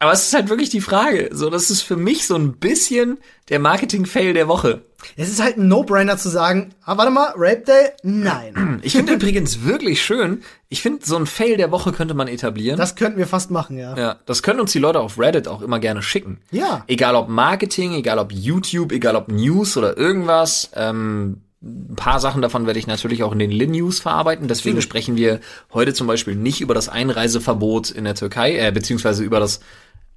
[0.03, 1.31] Aber es ist halt wirklich die Frage.
[1.31, 3.19] So, das ist für mich so ein bisschen
[3.51, 4.83] der Marketing-Fail der Woche.
[5.17, 7.91] es ist halt ein No-Brainer zu sagen, ah, warte mal, Rape Day?
[8.03, 8.81] Nein.
[8.83, 12.77] Ich finde übrigens wirklich schön, ich finde, so ein Fail der Woche könnte man etablieren.
[12.77, 13.97] Das könnten wir fast machen, ja.
[13.97, 16.41] Ja, das können uns die Leute auf Reddit auch immer gerne schicken.
[16.51, 16.83] Ja.
[16.89, 20.71] Egal ob Marketing, egal ob YouTube, egal ob News oder irgendwas.
[20.75, 24.49] Ähm, ein paar Sachen davon werde ich natürlich auch in den Lin-News verarbeiten.
[24.49, 25.39] Deswegen sprechen wir
[25.73, 29.61] heute zum Beispiel nicht über das Einreiseverbot in der Türkei, äh, beziehungsweise über das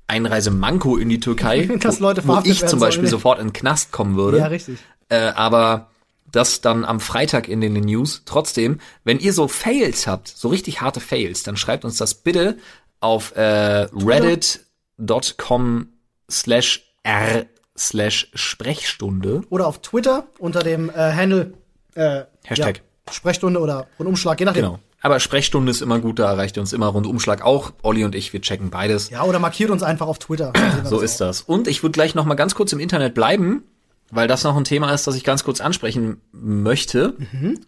[0.08, 3.12] Einreisemanko in die Türkei, Dass Leute wo verhaftet ich zum Beispiel sollen.
[3.12, 4.38] sofort in den Knast kommen würde.
[4.40, 4.78] Ja, richtig.
[5.10, 5.90] Äh, aber
[6.32, 8.24] das dann am Freitag in den News.
[8.26, 12.58] Trotzdem, wenn ihr so Fails habt, so richtig harte Fails, dann schreibt uns das bitte
[13.00, 15.88] auf äh, reddit.com
[16.30, 17.46] slash r
[17.78, 19.44] slash Sprechstunde.
[19.50, 21.54] Oder auf Twitter unter dem äh, Handle
[21.96, 22.82] äh, Hashtag.
[23.08, 24.64] Ja, Sprechstunde oder Rundumschlag, je nachdem.
[24.64, 24.80] Genau.
[25.06, 27.74] Aber Sprechstunde ist immer gut, da erreicht ihr uns immer Rundumschlag auch.
[27.84, 29.12] Olli und ich, wir checken beides.
[29.12, 30.52] Ja, oder markiert uns einfach auf Twitter.
[30.84, 31.42] So ist das.
[31.42, 33.62] Und ich würde gleich noch mal ganz kurz im Internet bleiben,
[34.10, 37.14] weil das noch ein Thema ist, das ich ganz kurz ansprechen möchte,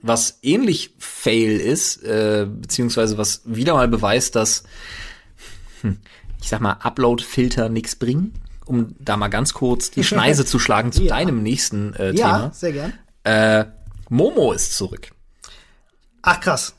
[0.01, 4.63] was ähnlich fail ist, äh, beziehungsweise was wieder mal beweist, dass,
[5.81, 5.97] hm,
[6.41, 8.33] ich sag mal, Upload-Filter nichts bringen,
[8.65, 11.09] um da mal ganz kurz die Schneise zu schlagen zu Ja.
[11.17, 12.17] deinem nächsten äh, auch.
[12.17, 12.51] Ja, Thema.
[12.51, 12.93] sehr gern.
[13.25, 13.65] Äh,
[14.09, 15.09] Momo ist zurück.
[16.29, 16.75] Ach krass.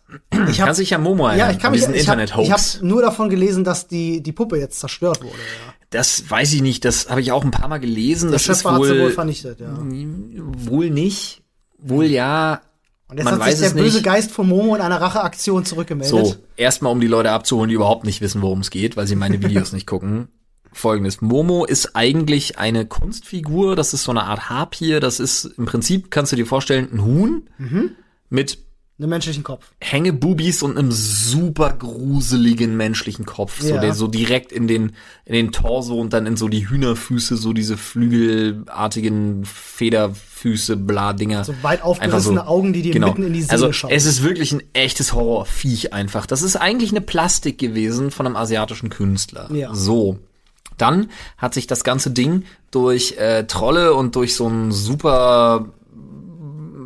[0.50, 2.20] Ich hab, Kannst dich ja Momo erinnern, ja, ich kann an mich, diesen ich habe
[2.20, 2.74] Internet-Hoax.
[2.76, 5.32] hab nur davon gelesen, dass die, die Puppe jetzt zerstört wurde.
[5.36, 5.74] Ja.
[5.90, 8.28] Das weiß ich nicht, das habe ich auch ein paar Mal gelesen.
[8.28, 9.74] Der das ist Schöpfer hat sie wohl wohl, vernichtet, ja.
[9.78, 11.42] wohl nicht,
[11.78, 12.60] wohl ja.
[13.08, 14.04] Und jetzt man hat sich der böse nicht.
[14.04, 16.10] Geist von Momo in einer Racheaktion zurückgemeldet.
[16.26, 19.16] So, erstmal um die Leute abzuholen, die überhaupt nicht wissen, worum es geht, weil sie
[19.16, 20.28] meine Videos nicht gucken.
[20.74, 21.22] Folgendes.
[21.22, 26.10] Momo ist eigentlich eine Kunstfigur, das ist so eine Art Harpier, das ist im Prinzip,
[26.10, 27.92] kannst du dir vorstellen, ein Huhn Mhm.
[28.28, 28.58] mit
[29.00, 29.64] Einen menschlichen Kopf.
[29.80, 33.80] Hängebubis und einem super gruseligen menschlichen Kopf, so Ja.
[33.80, 34.92] der so direkt in den
[35.24, 41.44] in den Torso und dann in so die Hühnerfüße, so diese flügelartigen Federfüße, bla Dinger.
[41.44, 43.08] So weit aufgerissene Augen, die dir genau.
[43.08, 43.92] mitten in die Seele also, schauen.
[43.92, 46.26] Es ist wirklich ein echtes Horrorviech einfach.
[46.26, 49.48] Das ist eigentlich eine Plastik gewesen von einem asiatischen Künstler.
[49.52, 49.72] Ja.
[49.74, 50.18] So.
[50.76, 55.66] Dann hat sich das ganze Ding durch äh, Trolle und durch so einen super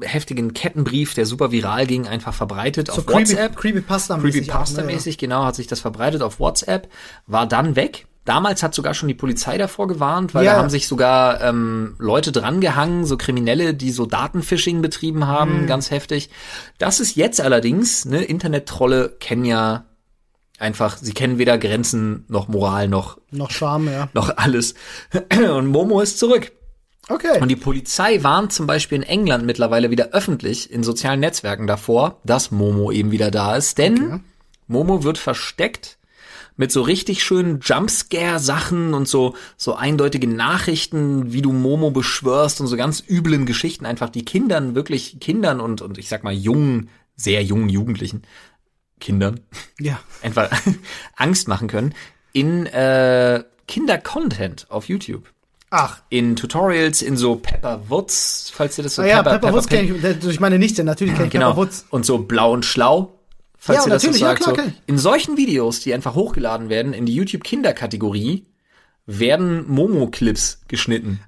[0.02, 3.56] heftigen Kettenbrief, der super viral ging, einfach verbreitet so auf creepy, WhatsApp.
[3.58, 4.16] Creepypasta-mäßig.
[4.16, 6.88] auch, ne, Creepypasta-mäßig, genau, hat sich das verbreitet auf WhatsApp,
[7.26, 8.06] war dann weg.
[8.24, 10.52] Damals hat sogar schon die Polizei davor gewarnt, weil Ja.
[10.52, 15.66] da haben sich sogar ähm, Leute drangehangen, so Kriminelle, die so Datenphishing betrieben haben, Mhm.
[15.66, 16.30] ganz heftig.
[16.78, 19.86] Das ist jetzt allerdings, ne, Internet-Trolle kennen ja
[20.60, 23.18] einfach, sie kennen weder Grenzen noch Moral noch.
[23.32, 24.08] Noch Charme, ja.
[24.14, 24.74] noch alles.
[25.56, 26.52] Und Momo ist zurück.
[27.08, 27.40] Okay.
[27.40, 32.20] Und die Polizei warnt zum Beispiel in England mittlerweile wieder öffentlich in sozialen Netzwerken davor,
[32.24, 34.20] dass Momo eben wieder da ist, denn Okay.
[34.68, 35.98] Momo wird versteckt
[36.56, 42.66] mit so richtig schönen Jumpscare-Sachen und so, so eindeutige Nachrichten, wie du Momo beschwörst und
[42.66, 46.88] so ganz üblen Geschichten einfach, die Kindern, wirklich Kindern und, und ich sag mal jungen,
[47.16, 48.22] sehr jungen Jugendlichen,
[49.00, 49.40] Kindern,
[49.80, 49.98] Ja.
[50.22, 50.50] einfach
[51.16, 51.94] Angst machen können,
[52.32, 55.32] in äh, Kinder-Content auf YouTube.
[55.74, 55.98] Ach.
[56.10, 59.78] In Tutorials, in so Pepper Woods, falls ihr das so Ah ja, Pepper, Woods Pig-
[59.86, 61.48] kenne ich, der- durch meine Nichte, natürlich kenne ich Genau.
[61.52, 61.86] Pepper Woods.
[61.88, 63.18] Und so blau und schlau.
[63.56, 64.42] Falls Ja, ihr das so natürlich, ja, sagt.
[64.42, 64.62] klar, so.
[64.68, 64.82] ich.
[64.86, 68.44] In solchen Videos, die einfach hochgeladen werden, in die YouTube-Kinder-Kategorie,
[69.06, 71.20] werden Momo-Clips geschnitten.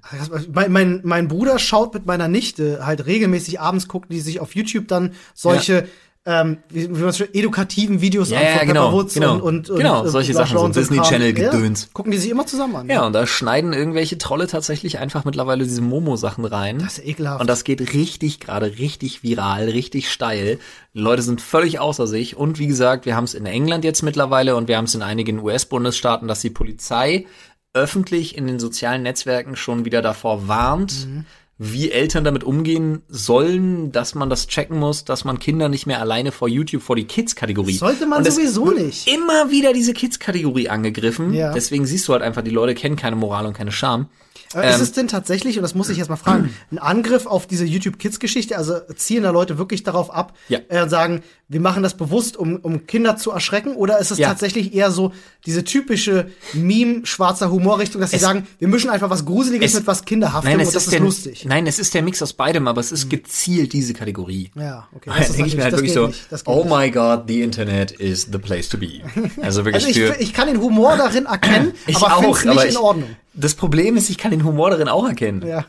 [0.53, 4.55] Mein, mein, mein Bruder schaut mit meiner Nichte halt regelmäßig abends, guckt die sich auf
[4.55, 5.89] YouTube dann solche,
[6.27, 9.35] ähm, wie, wie man schon edukativen Videos Ja, an ja, von genau, Pepper Woods genau.
[9.35, 11.07] und, und, und Genau, solche Bla Sachen, so und Disney Kram.
[11.07, 11.83] Channel-Gedöns.
[11.83, 12.89] Ja, gucken die sich immer zusammen an.
[12.89, 16.79] Ja, und da schneiden irgendwelche Trolle tatsächlich einfach mittlerweile diese Momo-Sachen rein.
[16.79, 17.41] Das ist ekelhaft.
[17.43, 20.59] Und das geht richtig, gerade richtig viral, richtig steil.
[20.95, 22.37] Die Leute sind völlig außer sich.
[22.37, 25.03] Und wie gesagt, wir haben es in England jetzt mittlerweile und wir haben es in
[25.03, 27.27] einigen US-Bundesstaaten, dass die Polizei
[27.75, 31.27] öffentlich in den sozialen Netzwerken schon wieder davor warnt, Mhm.
[31.57, 36.01] Wie Eltern damit umgehen sollen, dass man das checken muss, dass man Kinder nicht mehr
[36.01, 37.75] alleine vor YouTube, vor die Kids-Kategorie.
[37.75, 39.07] Sollte man sowieso nicht.
[39.07, 41.33] Immer wieder diese Kids-Kategorie angegriffen.
[41.33, 41.53] Ja.
[41.53, 44.09] Deswegen siehst du halt einfach, die Leute kennen keine Moral und keine Scham.
[44.53, 47.47] Aber ist es denn tatsächlich, und das muss ich jetzt mal fragen, ein Angriff auf
[47.47, 48.57] diese YouTube Kids Geschichte?
[48.59, 50.61] Also zielen da Leute wirklich darauf ab Ja.
[50.69, 53.75] äh, und sagen, wir machen das bewusst, um, um Kinder zu erschrecken?
[53.75, 54.29] Oder ist es Ja.
[54.29, 55.13] tatsächlich eher so
[55.47, 59.87] diese typische Meme-schwarzer Humorrichtung, dass sie Es- sagen, wir mischen einfach was Gruseliges es- mit
[59.87, 61.45] was Kinderhaftem Nein, es und das ist, der, lustig?
[61.47, 64.51] Nein, es ist der Mix aus beidem, aber es ist gezielt diese Kategorie.
[64.57, 65.11] Ja, okay.
[65.17, 68.29] Da denke ich mir halt das wirklich so, das oh my god, the Internet is
[68.33, 69.01] the place to be.
[69.43, 70.21] Also wirklich Also ich, für...
[70.21, 73.17] ich kann den Humor darin erkennen, Ich aber es nicht aber in ich, Ordnung.
[73.35, 75.47] Das Problem ist, ich kann den Humor darin auch erkennen.
[75.47, 75.67] Ja.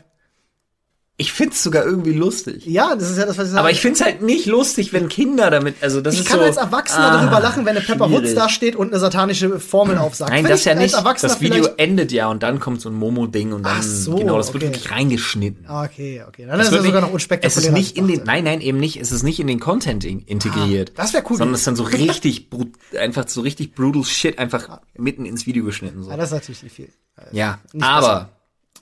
[1.18, 2.66] Ich find's sogar irgendwie lustig.
[2.66, 3.60] ja, das ist ja das, was ich sage.
[3.60, 6.44] Aber ich find's halt nicht lustig, wenn Kinder damit, also das Ich ist kann so,
[6.44, 9.96] als Erwachsener ah, darüber lachen, wenn eine Pepper Woods da steht und eine satanische Formel
[9.96, 10.30] aufsagt.
[10.30, 10.94] Nein, Find das ich ja nicht.
[11.22, 14.52] Das Video endet ja und dann kommt so ein Momo-Ding und dann, so, genau, das
[14.52, 14.74] wird okay.
[14.74, 15.64] wirklich reingeschnitten.
[15.66, 16.44] Okay, okay.
[16.46, 17.60] Dann Es ist wird es sogar noch unspektakulärer.
[17.60, 19.00] Es ist nicht in ich den, nein, nein, eben nicht.
[19.00, 20.90] Es ist nicht in den Content in, integriert.
[20.96, 22.50] Ah, das wär cool Sondern es ist dann so richtig,
[22.98, 26.02] einfach so richtig brutal shit einfach mitten ins Video geschnitten.
[26.02, 26.10] So.
[26.10, 26.88] Ja, das ist natürlich nicht viel.
[27.32, 28.28] Ja, nicht aber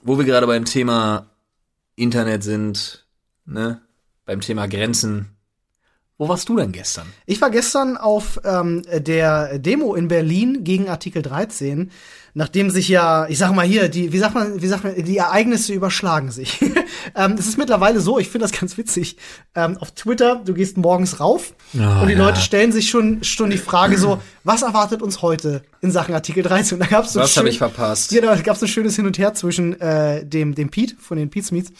[0.03, 1.27] wo wir gerade beim Thema
[1.95, 3.07] Internet sind,
[3.45, 3.81] ne,
[4.25, 5.34] beim Thema Grenzen,
[6.17, 7.07] wo warst du denn gestern?
[7.25, 11.91] Ich war gestern auf ähm, der Demo in Berlin gegen Artikel 13,
[12.33, 15.17] nachdem sich ja, ich sag mal hier, die, wie sagt man, wie sagt man, die
[15.17, 16.61] Ereignisse überschlagen sich.
[17.15, 19.17] ähm, es ist mittlerweile so, ich finde das ganz witzig.
[19.55, 22.19] Ähm, auf Twitter, du gehst morgens rauf Oh, und die ja.
[22.19, 26.43] Leute stellen sich schon, schon die Frage so, was erwartet uns heute in Sachen Artikel
[26.43, 26.77] 13?
[26.77, 28.11] Und da gab's so Was schön- habe ich verpasst?
[28.13, 31.17] Ja, da gab es ein schönes Hin und Her zwischen äh, dem, dem Pete von
[31.17, 31.71] den Pete Meets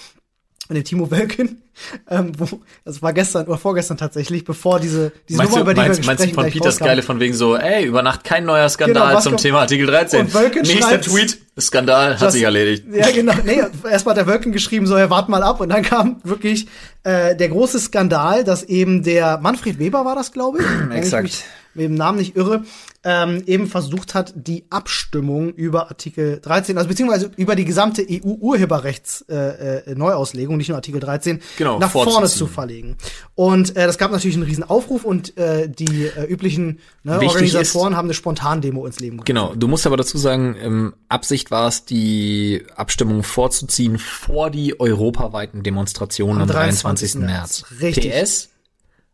[0.68, 1.62] und dem Timo Wölken.
[2.10, 2.48] Ähm, wo,
[2.84, 6.02] das war gestern oder vorgestern tatsächlich, bevor diese, diese Meinst Nummer, du, über die meinst,
[6.02, 6.86] wir meinst du sprechen, von Peters rauskam.
[6.86, 9.86] Geile von wegen so, ey, über Nacht kein neuer Skandal Genau, zum kommt- Thema Artikel
[9.88, 10.22] 13.
[10.22, 12.86] Und Wölken Nächster Tweet, Skandal, hat Das- sich erledigt.
[12.92, 13.34] Ja, genau.
[13.44, 15.60] Nee, erstmal hat der Wölken geschrieben, so, ja, wart mal ab.
[15.62, 16.68] Und dann kam wirklich
[17.04, 20.96] äh, der große Skandal, dass eben der Manfred Weber war das, glaube ich.
[20.96, 21.44] Exakt.
[21.74, 22.64] Mit dem Namen nicht irre,
[23.04, 29.94] ähm, eben versucht hat, die Abstimmung über Artikel 13, also beziehungsweise über die gesamte EU-Urheberrechts-Neuauslegung,
[29.94, 32.96] äh, Neuauslegung, nicht nur Artikel 13, Genau, nach vorne zu verlegen.
[33.34, 37.30] Und äh, das gab natürlich einen riesen Aufruf und äh, die äh, üblichen ne, Wichtig
[37.30, 39.26] Organisatoren haben eine Spontandemo ins Leben gerufen.
[39.26, 44.80] Genau, du musst aber dazu sagen, ähm, Absicht war es, die Abstimmung vorzuziehen vor die
[44.80, 47.16] europaweiten Demonstrationen am, 23.
[47.16, 47.66] März.
[47.82, 48.12] Richtig.
[48.12, 48.50] PS,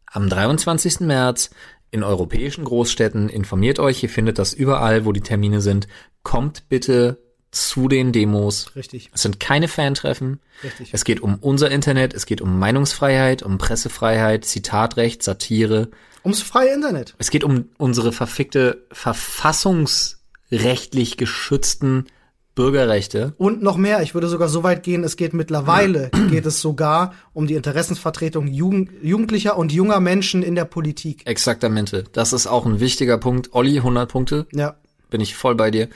[0.06, 1.02] am 23.
[1.02, 1.52] März
[1.90, 5.88] in europäischen Großstädten, informiert euch, ihr findet das überall, wo die Termine sind.
[6.24, 7.18] Kommt bitte
[7.52, 8.76] zu den Demos.
[8.76, 9.12] Richtig.
[9.14, 10.40] Es sind keine Fantreffen.
[10.64, 10.90] Richtig.
[10.94, 15.90] Es geht um unser Internet, es geht um Meinungsfreiheit, um Pressefreiheit, Zitatrecht, Satire.
[16.24, 17.14] Ums freie Internet.
[17.18, 22.06] Es geht um unsere verfickte verfassungsrechtlich geschützten
[22.56, 23.34] Bürgerrechte.
[23.38, 27.14] Und noch mehr, ich würde sogar so weit gehen, es geht mittlerweile, geht es sogar
[27.34, 31.24] um die Interessensvertretung Jugend, Jugendlicher und junger Menschen in der Politik.
[31.26, 32.04] Exaktamente.
[32.12, 33.54] Das ist auch ein wichtiger Punkt.
[33.54, 34.48] Olli, 100 Punkte.
[34.54, 34.76] Ja.
[35.12, 35.90] Bin ich voll bei dir.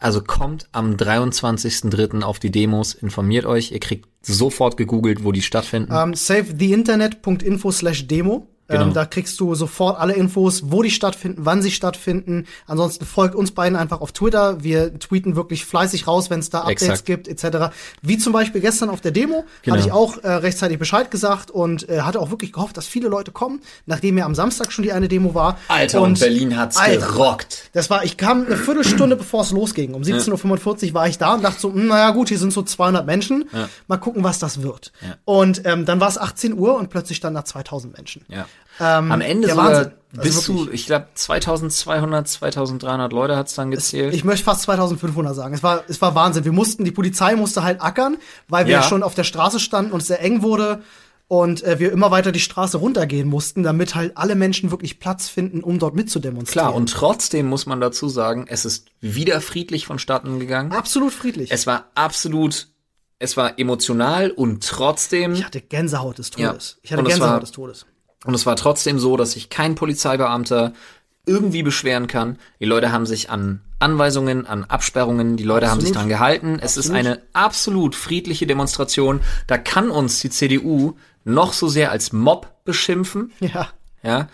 [0.00, 2.22] Also kommt am 23.03.
[2.22, 3.70] auf die Demos, informiert euch.
[3.70, 5.92] Ihr kriegt sofort gegoogelt, wo die stattfinden.
[5.94, 8.48] Ähm, savetheinternet.info slash Demo.
[8.72, 8.84] Genau.
[8.86, 12.46] Ähm, da kriegst du sofort alle Infos, wo die stattfinden, wann sie stattfinden.
[12.66, 14.62] Ansonsten folgt uns beiden einfach auf Twitter.
[14.64, 17.06] Wir tweeten wirklich fleißig raus, wenn es da Updates Exakt.
[17.06, 17.74] gibt, etc.
[18.00, 19.76] Wie zum Beispiel gestern auf der Demo Genau.
[19.76, 23.08] hatte ich auch äh, rechtzeitig Bescheid gesagt und äh, hatte auch wirklich gehofft, dass viele
[23.08, 25.58] Leute kommen, nachdem ja am Samstag schon die eine Demo war.
[25.68, 27.70] Alter, und, Berlin hat's Alter, gerockt.
[27.72, 29.94] Das war, ich kam eine Viertelstunde bevor es losging.
[29.94, 32.62] Um 17.45 Uhr war ich da und dachte so, hm, naja gut, hier sind so
[32.62, 33.44] 200 Menschen.
[33.86, 34.92] Mal gucken, was das wird.
[35.02, 35.16] Ja.
[35.24, 38.24] Und ähm, dann war es 18 Uhr und plötzlich standen da 2000 Menschen.
[38.28, 38.46] Ja.
[38.80, 39.92] Ähm, Am Ende sogar Wahnsinn.
[40.14, 40.80] Also bis zu, wirklich.
[40.82, 44.12] ich glaube, 2200, 2300 Leute hat's dann gezählt.
[44.14, 45.54] Ich möchte fast 2500 sagen.
[45.54, 46.44] Es war, es war Wahnsinn.
[46.44, 48.18] Wir mussten, die Polizei musste halt ackern,
[48.48, 48.82] weil wir Ja.
[48.82, 50.82] schon auf der Straße standen und es sehr eng wurde
[51.28, 55.28] und äh, wir immer weiter die Straße runtergehen mussten, damit halt alle Menschen wirklich Platz
[55.30, 56.66] finden, um dort mitzudemonstrieren.
[56.68, 60.72] Klar, und trotzdem muss man dazu sagen, es ist wieder friedlich vonstatten gegangen.
[60.72, 61.50] absolut friedlich.
[61.50, 62.68] Es war absolut,
[63.18, 66.50] es war emotional und trotzdem, ich hatte Gänsehaut des Ja.
[66.50, 66.78] Todes.
[66.82, 67.86] Ich hatte es Gänsehaut des Todes.
[68.24, 70.72] Und es war trotzdem so, dass sich kein Polizeibeamter
[71.26, 72.38] irgendwie beschweren kann.
[72.60, 76.02] Die Leute haben sich an Anweisungen, an Absperrungen, die Leute haben sich Absolut.
[76.02, 76.58] dran gehalten.
[76.60, 77.06] Es ist Absolut.
[77.06, 79.20] eine absolut friedliche Demonstration.
[79.46, 80.94] Da kann uns die CDU
[81.24, 83.32] noch so sehr als Mob beschimpfen.
[83.40, 83.68] Ja.
[84.04, 84.28] Ja,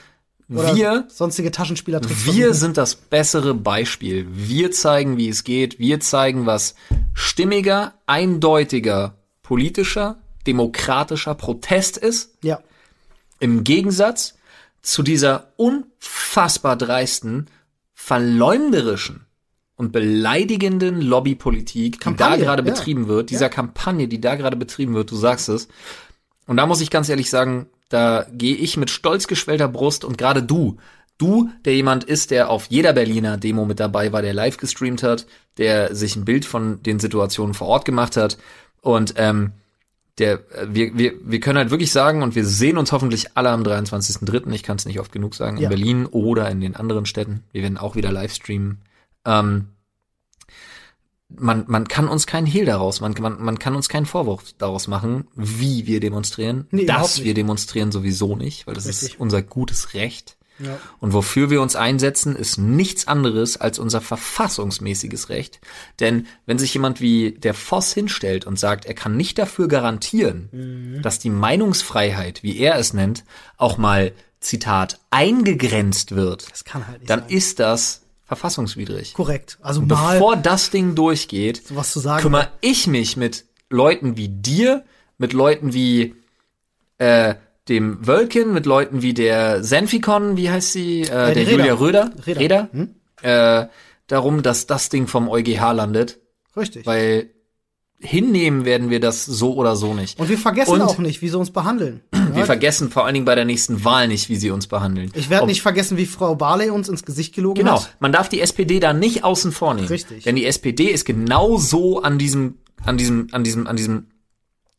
[0.48, 2.24] Oder wir sonstige Taschenspielertricks.
[2.24, 4.26] Wir sind das bessere Beispiel.
[4.30, 5.78] Wir zeigen, wie es geht.
[5.78, 6.74] Wir zeigen, was
[7.12, 10.16] stimmiger, eindeutiger, politischer,
[10.46, 12.38] demokratischer Protest ist.
[12.42, 12.60] Ja.
[13.38, 14.34] Im Gegensatz
[14.82, 17.46] zu dieser unfassbar dreisten,
[17.94, 19.26] verleumderischen
[19.76, 22.72] und beleidigenden Lobbypolitik, die da Kampagne, gerade ja.
[22.72, 25.68] betrieben wird, dieser Kampagne, die da gerade betrieben wird, du sagst es.
[26.46, 30.18] Und da muss ich ganz ehrlich sagen, da gehe ich mit stolz geschwellter Brust und
[30.18, 30.78] gerade du,
[31.16, 35.02] du, der jemand ist, der auf jeder Berliner Demo mit dabei war, der live gestreamt
[35.02, 35.26] hat,
[35.58, 38.38] der sich ein Bild von den Situationen vor Ort gemacht hat
[38.80, 39.52] und ähm,
[40.18, 43.50] der, äh, wir, wir, wir können halt wirklich sagen und wir sehen uns hoffentlich alle
[43.50, 45.68] am 23.03., ich kann es nicht oft genug sagen, in Ja.
[45.68, 47.42] Berlin oder in den anderen Städten.
[47.52, 48.78] Wir werden auch wieder live streamen.
[49.24, 49.68] Ähm,
[51.28, 54.88] man, man kann uns keinen Hehl daraus, man, man, man kann uns keinen Vorwurf daraus
[54.88, 56.66] machen, wie wir demonstrieren.
[56.70, 59.10] Nee, Dass wir demonstrieren sowieso nicht, weil das Richtig.
[59.10, 60.37] ist unser gutes Recht.
[60.58, 60.78] Ja.
[61.00, 65.60] Und wofür wir uns einsetzen, ist nichts anderes als unser verfassungsmäßiges Recht.
[66.00, 70.48] Denn wenn sich jemand wie der Voss hinstellt und sagt, er kann nicht dafür garantieren,
[70.52, 71.02] Mhm.
[71.02, 73.24] dass die Meinungsfreiheit, wie er es nennt,
[73.56, 76.46] auch mal, Zitat, eingegrenzt wird,
[76.86, 77.28] halt dann sein.
[77.28, 79.14] ist das verfassungswidrig.
[79.14, 79.58] Korrekt.
[79.62, 82.22] Also mal Bevor das Ding durchgeht, sowas zu sagen.
[82.22, 84.84] kümmere ich mich mit Leuten wie dir,
[85.18, 86.14] mit Leuten wie
[86.98, 87.34] äh,
[87.68, 91.50] dem Wölkin, mit Leuten wie der Senfikon, wie heißt sie, äh, die der Reda.
[91.50, 92.40] Julia Röder, Reda.
[92.40, 92.88] Reda, Hm?
[93.22, 93.66] äh,
[94.06, 96.18] darum, dass das Ding vom EuGH landet,
[96.56, 96.86] Richtig.
[96.86, 97.30] weil
[98.00, 100.20] hinnehmen werden wir das so oder so nicht.
[100.20, 102.00] und wir vergessen Und- auch nicht, wie sie uns behandeln.
[102.32, 105.10] Wir Ja, vergessen vor allen Dingen bei der nächsten Wahl nicht, wie sie uns behandeln.
[105.14, 107.96] ich werde nicht vergessen, wie Frau Barley uns ins Gesicht gelogen Genau, hat.
[108.00, 109.88] man darf die SPD da nicht außen vor nehmen.
[109.88, 110.22] Richtig.
[110.24, 114.06] Denn die SPD ist genauso an diesem, an diesem, an diesem, an diesem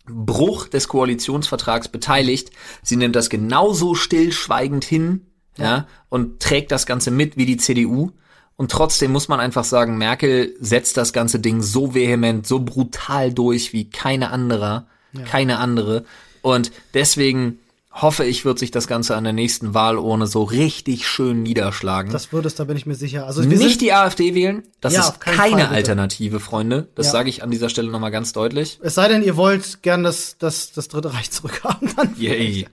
[0.09, 2.51] Bruch des Koalitionsvertrags beteiligt.
[2.81, 5.25] Sie nimmt das genauso stillschweigend hin,
[5.57, 8.11] ja, und trägt das Ganze mit wie die CDU.
[8.55, 13.33] Und trotzdem muss man einfach sagen, Merkel setzt das ganze Ding so vehement, so brutal
[13.33, 14.87] durch wie keine andere,
[15.25, 16.03] keine andere.
[16.41, 17.59] Und deswegen
[17.91, 22.11] hoffe ich, wird sich das Ganze an der nächsten Wahlurne so richtig schön niederschlagen.
[22.11, 23.25] Das wird es, da bin ich mir sicher.
[23.25, 25.65] Also Nicht die AfD wählen, das Ja, ist keine Fall.
[25.75, 26.87] Alternative, Freunde.
[26.95, 27.11] Das Ja.
[27.13, 28.79] sage ich an dieser Stelle nochmal ganz deutlich.
[28.83, 31.89] es sei denn, ihr wollt gern das, das, das Dritte Reich zurückhaben.
[31.95, 32.67] Dann Yay.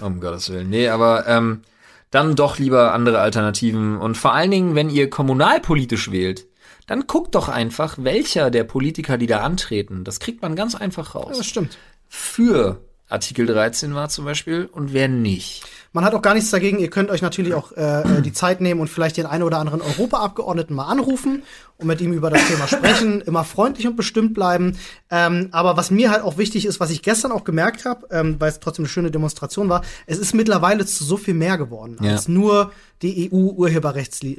[0.00, 0.68] um Gottes Willen.
[0.68, 1.62] Nee, aber ähm,
[2.10, 3.96] dann doch lieber andere Alternativen.
[3.96, 6.46] Und vor allen Dingen, wenn ihr kommunalpolitisch wählt,
[6.88, 11.14] dann guckt doch einfach, welcher der Politiker, die da antreten, das kriegt man ganz einfach
[11.14, 11.36] Ja, raus.
[11.38, 11.78] das stimmt.
[12.08, 15.64] Für Artikel 13 war zum Beispiel und wer nicht.
[15.92, 16.78] Man hat auch gar nichts dagegen.
[16.78, 19.58] Ihr könnt euch natürlich auch äh, äh, die Zeit nehmen und vielleicht den einen oder
[19.58, 21.42] anderen Europaabgeordneten mal anrufen
[21.78, 23.20] und mit ihm über das Thema sprechen.
[23.26, 24.76] Immer freundlich und bestimmt bleiben.
[25.10, 28.36] Ähm, aber was mir halt auch wichtig ist, was ich gestern auch gemerkt habe, ähm,
[28.40, 31.96] weil es trotzdem eine schöne Demonstration war, es ist mittlerweile zu so viel mehr geworden
[32.02, 32.12] Ja.
[32.12, 34.36] als nur die EU-Urheberrechtslinie.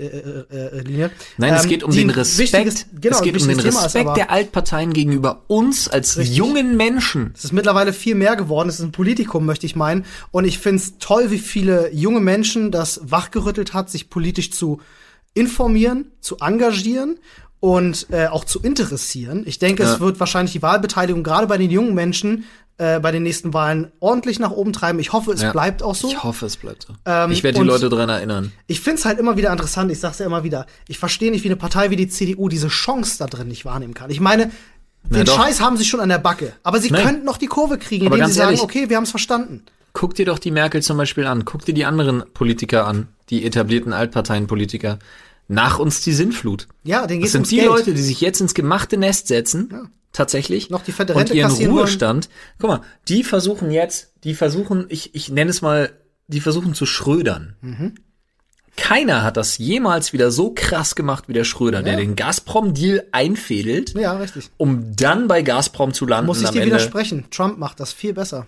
[0.52, 1.12] Äh, äh, Linie.
[1.38, 2.54] Nein, es Ähm, geht um den Respekt.
[2.54, 6.18] wichtiges- Genau, es geht um den Thema ist Respekt aber- der Altparteien gegenüber uns als
[6.18, 6.36] Richtig.
[6.38, 7.32] jungen Menschen.
[7.38, 8.68] Es ist mittlerweile viel mehr geworden.
[8.68, 10.04] Es ist ein Politikum, möchte ich meinen.
[10.32, 14.82] Und ich finde es toll, wie viele junge Menschen das wachgerüttelt hat, sich politisch zu
[15.34, 17.20] informieren, zu engagieren
[17.60, 19.44] und äh, auch zu interessieren.
[19.46, 19.94] Ich denke, Ja.
[19.94, 22.46] es wird wahrscheinlich die Wahlbeteiligung gerade bei den jungen Menschen
[22.78, 25.00] äh, bei den nächsten Wahlen ordentlich nach oben treiben.
[25.00, 25.52] Ich hoffe, es Ja.
[25.52, 26.08] bleibt auch so.
[26.08, 26.94] Ich hoffe, es bleibt so.
[27.06, 28.54] Ähm, ich werde die Leute dran erinnern.
[28.68, 31.50] Ich find's halt immer wieder interessant, ich sag's ja immer wieder, ich verstehe nicht, wie
[31.50, 34.10] eine Partei wie die CDU diese Chance da drin nicht wahrnehmen kann.
[34.10, 34.50] Ich meine,
[35.04, 35.28] den.
[35.28, 37.04] Scheiß haben sie schon an der Backe, aber sie Nein.
[37.06, 39.64] könnten noch die Kurve kriegen, Aber indem sie sagen, ehrlich- okay, wir haben's verstanden.
[39.94, 41.46] Guck dir doch die Merkel zum Beispiel an.
[41.46, 45.00] Guck dir die anderen Politiker an, die etablierten Altparteienpolitiker.
[45.48, 46.68] Nach uns die Sinnflut.
[46.84, 47.68] Ja, den Das geht's sind ums die Geld.
[47.70, 49.70] Leute, die sich jetzt ins gemachte Nest setzen.
[49.72, 49.84] Ja.
[50.12, 50.70] Tatsächlich.
[50.70, 51.82] Noch die fette Und ihren kassieren wollen.
[51.86, 52.30] Ruhestand.
[52.60, 55.92] Guck mal, die versuchen jetzt, die versuchen, ich, ich nenne es mal,
[56.28, 57.56] die versuchen zu schrödern.
[57.62, 57.96] Mhm.
[58.76, 63.94] Keiner hat das jemals wieder so krass gemacht wie der Schröder, der den Gazprom-Deal einfädelt,
[63.96, 64.50] Ja, richtig.
[64.58, 66.28] um dann bei Gazprom zu landen.
[66.28, 67.26] Muss ich dir widersprechen.
[67.30, 68.48] Trump macht das viel besser.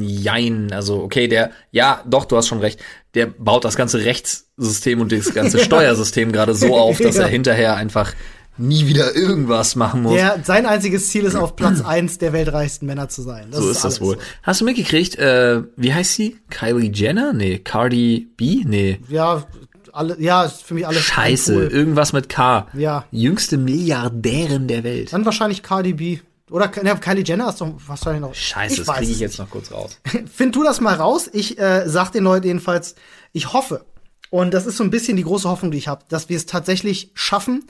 [0.00, 2.80] Jein, also okay, der, ja, doch, du hast schon recht.
[3.14, 7.76] Der baut das ganze Rechtssystem und das ganze Steuersystem gerade so auf, dass er hinterher
[7.76, 8.14] einfach
[8.58, 10.14] nie wieder irgendwas machen muss.
[10.14, 13.48] Der, sein einziges Ziel ist, auf Platz eins der weltreichsten Männer zu sein.
[13.50, 14.00] Das so ist das alles.
[14.00, 14.18] wohl.
[14.42, 16.36] Hast du mitgekriegt, äh, wie heißt sie?
[16.50, 17.32] Kylie Jenner?
[17.32, 18.62] Nee, Cardi B?
[18.66, 19.00] Nee.
[19.08, 19.46] Ja,
[19.92, 21.68] alle, ja, ist für mich alles Scheiße, cool.
[21.68, 22.68] irgendwas mit K.
[22.74, 23.04] Ja.
[23.10, 25.12] Jüngste Milliardärin der Welt.
[25.12, 26.18] Dann wahrscheinlich Cardi B.
[26.50, 28.34] Oder ne, Kylie Jenner ist doch wahrscheinlich noch.
[28.34, 29.98] Scheiße, das weiß kriege ich jetzt noch kurz raus.
[30.34, 31.30] Find du das mal raus.
[31.32, 32.94] Ich äh, sag den Leuten jedenfalls,
[33.32, 33.84] ich hoffe,
[34.30, 36.46] und das ist so ein bisschen die große Hoffnung, die ich habe, dass wir es
[36.46, 37.64] tatsächlich schaffen,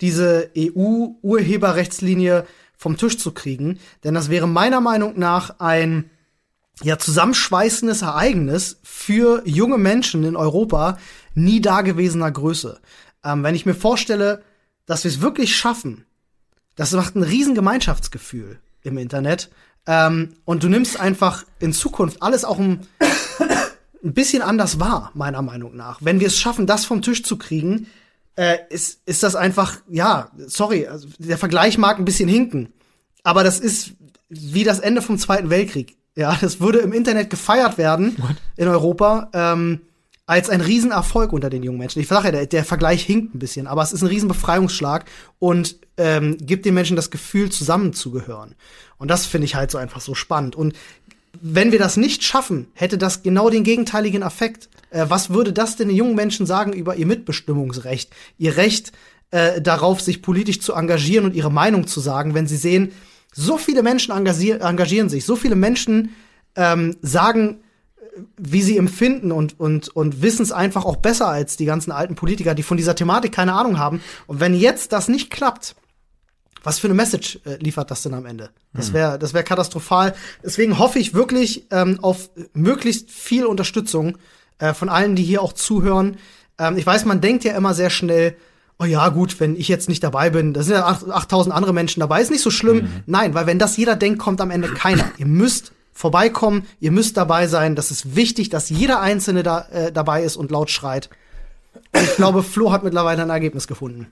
[0.00, 3.78] diese EU-Urheberrechtslinie vom Tisch zu kriegen.
[4.04, 6.10] Denn das wäre meiner Meinung nach ein
[6.82, 10.98] ja, zusammenschweißendes Ereignis für junge Menschen in Europa
[11.34, 12.80] nie dagewesener Größe.
[13.24, 14.42] Ähm, wenn ich mir vorstelle,
[14.86, 16.04] dass wir es wirklich schaffen,
[16.76, 19.50] das macht ein riesen Gemeinschaftsgefühl im Internet.
[19.86, 22.86] Ähm, und du nimmst einfach in Zukunft alles auch ein,
[24.04, 25.98] ein bisschen anders wahr, meiner Meinung nach.
[26.00, 27.88] Wenn wir es schaffen, das vom Tisch zu kriegen,
[28.36, 32.72] äh, ist, ist das einfach, ja, sorry, also der Vergleich mag ein bisschen hinken,
[33.22, 33.92] aber das ist
[34.28, 35.96] wie das Ende vom Zweiten Weltkrieg.
[36.14, 38.16] Ja, das würde im Internet gefeiert werden
[38.56, 39.80] in Europa ähm,
[40.32, 42.00] als ein Riesenerfolg unter den jungen Menschen.
[42.00, 45.04] Ich sage ja, der, der Vergleich hinkt ein bisschen, aber es ist ein Riesenbefreiungsschlag
[45.38, 48.54] und ähm, gibt den Menschen das Gefühl, zusammenzugehören.
[48.96, 50.56] Und das finde ich halt so einfach so spannend.
[50.56, 50.74] Und
[51.42, 54.70] wenn wir das nicht schaffen, hätte das genau den gegenteiligen Effekt.
[54.88, 58.92] Äh, was würde das denn den jungen Menschen sagen über ihr Mitbestimmungsrecht, ihr Recht
[59.32, 62.92] äh, darauf, sich politisch zu engagieren und ihre Meinung zu sagen, wenn sie sehen,
[63.34, 66.14] so viele Menschen engagier engagieren sich, so viele Menschen
[66.56, 67.61] ähm, sagen,
[68.36, 72.14] wie sie empfinden und, und, und wissen es einfach auch besser als die ganzen alten
[72.14, 74.00] Politiker, die von dieser Thematik keine Ahnung haben.
[74.26, 75.76] Und wenn jetzt das nicht klappt,
[76.62, 78.50] was für eine Message äh, liefert das denn am Ende?
[78.72, 80.14] Das wäre das wäre katastrophal.
[80.44, 84.16] Deswegen hoffe ich wirklich ähm, auf möglichst viel Unterstützung
[84.58, 86.18] äh, von allen, die hier auch zuhören.
[86.58, 88.36] Ähm, ich weiß, man denkt ja immer sehr schnell,
[88.78, 91.72] oh ja, gut, wenn ich jetzt nicht dabei bin, da sind ja acht- 8000 andere
[91.72, 92.88] Menschen dabei, ist nicht so schlimm.
[93.06, 95.10] Nein, weil wenn das jeder denkt, kommt am Ende keiner.
[95.18, 97.76] ihr müsst vorbeikommen, ihr müsst dabei sein.
[97.76, 101.10] Das ist wichtig, dass jeder Einzelne da äh, dabei ist und laut schreit.
[101.92, 104.06] Und ich glaube, Flo hat mittlerweile ein Ergebnis gefunden.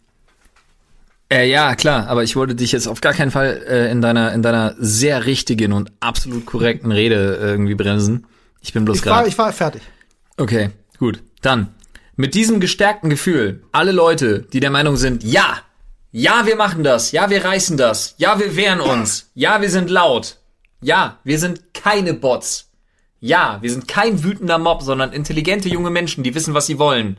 [1.33, 4.33] Äh, ja, klar, aber ich wollte dich jetzt auf gar keinen Fall äh, in deiner
[4.33, 8.27] in deiner sehr richtigen und absolut korrekten Rede äh, irgendwie bremsen.
[8.61, 9.29] Ich bin bloß gerade.
[9.29, 9.83] ich war fertig.
[10.37, 11.23] Okay, gut.
[11.41, 11.69] Dann
[12.17, 15.59] mit diesem gestärkten Gefühl, alle Leute, die der Meinung sind, ja,
[16.13, 19.89] ja, wir machen das, ja, wir reißen das, ja, wir wehren uns, ja, wir sind
[19.89, 20.40] laut,
[20.81, 22.71] ja, wir sind keine Bots,
[23.21, 27.19] ja, wir sind kein wütender Mob, sondern intelligente junge Menschen, die wissen, was sie wollen.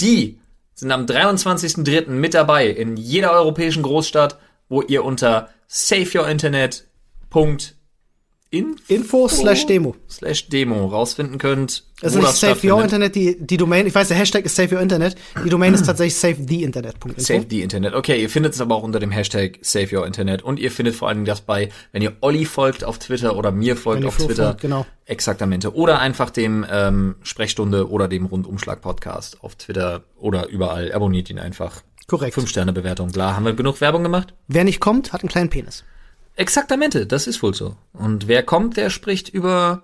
[0.00, 0.40] Die
[0.74, 2.08] sind am 23.03.
[2.08, 4.38] mit dabei in jeder europäischen Großstadt,
[4.68, 7.73] wo ihr unter saveyourinternet.in
[8.88, 9.94] Info slash Demo.
[10.08, 11.84] slash Demo rausfinden könnt.
[12.00, 12.82] Das ist wo nicht Save Your.
[12.82, 15.16] Internet, die, die Domain, ich weiß, der Hashtag ist Save Your Internet.
[15.44, 17.20] Die Domain ist tatsächlich savetheinternet.info.
[17.20, 17.94] Save the Internet.
[17.94, 20.42] Okay, ihr findet es aber auch unter dem Hashtag Save Your Internet.
[20.42, 23.52] Und ihr findet vor allen Dingen das bei, wenn ihr Olli folgt auf Twitter oder
[23.52, 24.44] mir folgt auf Flo Twitter.
[24.44, 24.86] folgt, genau.
[25.06, 25.74] Exaktamente.
[25.74, 30.92] Oder einfach dem ähm, Sprechstunde oder dem Rundumschlag-Podcast auf Twitter oder überall.
[30.92, 31.82] Abonniert ihn einfach.
[32.06, 32.34] Korrekt.
[32.34, 33.10] Fünf Sterne Bewertung.
[33.12, 34.34] Klar, haben wir genug Werbung gemacht?
[34.46, 35.84] Wer nicht kommt, hat einen kleinen Penis.
[36.36, 37.76] Exaktamente, das ist wohl so.
[37.92, 39.82] Und wer kommt, der spricht über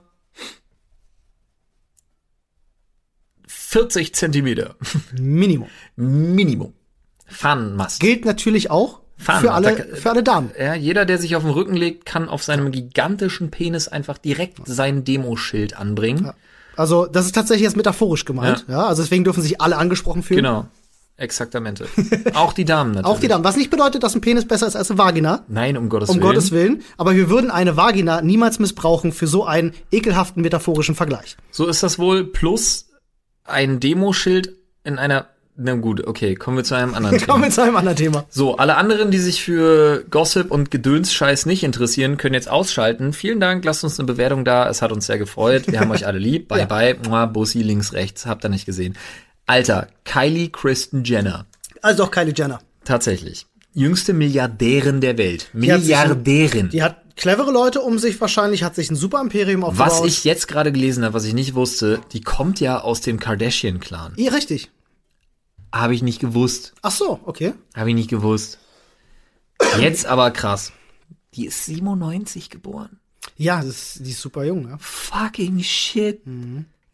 [3.46, 4.76] 40 Zentimeter.
[5.18, 5.68] Minimum.
[5.96, 6.74] Minimum.
[7.26, 8.01] Fahnenmast.
[8.01, 10.51] Gilt natürlich auch Fahren, für alle, da- für alle Damen.
[10.59, 14.59] Ja, jeder, der sich auf den Rücken legt, kann auf seinem gigantischen Penis einfach direkt
[14.66, 16.32] sein Demoschild anbringen.
[16.76, 18.64] Also, das ist tatsächlich jetzt metaphorisch gemeint.
[18.68, 18.86] Ja.
[18.86, 20.38] also deswegen dürfen sich alle angesprochen fühlen.
[20.38, 20.66] Genau.
[21.20, 21.86] Exaktamente.
[22.34, 23.06] Auch die Damen natürlich.
[23.16, 23.44] Auch die Damen.
[23.44, 25.44] Was nicht bedeutet, dass ein Penis besser ist als eine Vagina.
[25.48, 26.22] Nein, um Gottes Um Willen.
[26.26, 26.82] Gottes Willen.
[26.96, 31.36] Aber wir würden eine Vagina niemals missbrauchen für so einen ekelhaften metaphorischen Vergleich.
[31.50, 32.24] So ist das wohl.
[32.24, 32.86] Plus
[33.44, 35.26] ein Demoschild in einer.
[35.62, 37.42] Na gut, okay, kommen wir zu einem anderen Kommen Thema.
[37.42, 38.24] wir zu einem anderen Thema.
[38.30, 43.12] So, alle anderen, die sich für Gossip und Gedöns-Scheiß nicht interessieren, können jetzt ausschalten.
[43.12, 44.70] Vielen Dank, lasst uns eine Bewertung da.
[44.70, 45.64] Es hat uns sehr gefreut.
[45.70, 46.48] Wir haben euch alle lieb.
[46.48, 46.64] Bye Ja.
[46.64, 46.96] bye.
[47.06, 48.24] Mua, Bussi links, rechts.
[48.24, 48.96] Habt ihr nicht gesehen.
[49.51, 51.44] Alter, Kylie Kristen Jenner.
[51.82, 52.61] Also auch Kylie Jenner.
[52.84, 53.46] Tatsächlich.
[53.72, 55.51] Jüngste Milliardärin der Welt.
[55.53, 56.68] Milliardärin.
[56.68, 59.88] Die hat clevere Leute um sich wahrscheinlich, hat sich ein super Imperium aufgebaut.
[59.88, 63.18] Was ich jetzt gerade gelesen habe, was ich nicht wusste, die kommt ja aus dem
[63.18, 64.12] Kardashian-Clan.
[64.18, 64.70] Ja, richtig.
[65.74, 66.74] Habe ich nicht gewusst.
[66.82, 67.55] Ach so, okay.
[67.74, 68.61] Habe ich nicht gewusst.
[69.80, 70.70] Jetzt aber krass.
[71.34, 73.01] Die ist 97 geboren.
[73.36, 74.76] Ja, das ist, die ist super jung, ne?
[74.78, 76.20] Fucking shit.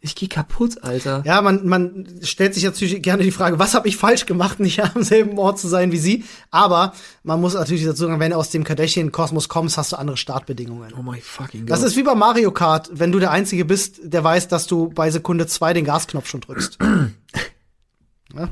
[0.01, 1.23] Ich geh kaputt, Alter.
[1.25, 4.81] Ja, man, man stellt sich natürlich gerne die Frage, was habe ich falsch gemacht, nicht
[4.81, 6.25] am selben Ort zu sein wie sie.
[6.51, 6.93] Aber
[7.23, 10.93] man muss natürlich dazu sagen, wenn du aus dem Kardashian-Kosmos kommst, hast du andere Startbedingungen.
[10.99, 11.71] Oh my fucking God.
[11.71, 14.91] Das ist wie bei Mario Kart, wenn du der Einzige bist, der weiß, dass du
[14.91, 16.79] bei Sekunde zwei den Gasknopf schon drückst.
[18.35, 18.49] ja?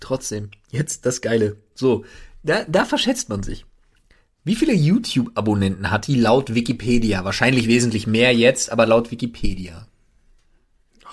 [0.00, 1.56] Trotzdem, jetzt das Geile.
[1.74, 2.04] So,
[2.42, 3.64] da, da verschätzt man sich.
[4.44, 7.24] Wie viele YouTube-Abonnenten hat die laut Wikipedia?
[7.24, 9.86] Wahrscheinlich wesentlich mehr jetzt, aber laut Wikipedia.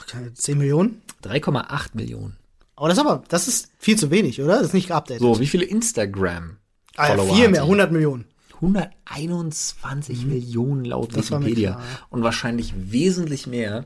[0.08, 1.02] Ach, keine 10 Millionen?
[1.24, 2.38] 3,8 Millionen.
[2.76, 4.58] Aber das ist aber, das ist viel zu wenig, oder?
[4.58, 5.22] Das ist nicht geupdatet.
[5.22, 6.58] So, wie viele Instagram?
[6.96, 7.68] ah, ja, viel mehr, die?
[7.68, 8.26] 100 Millionen.
[8.56, 11.72] 121 Millionen laut Das Wikipedia.
[11.74, 12.00] klar, ja.
[12.10, 13.86] Und wahrscheinlich wesentlich mehr,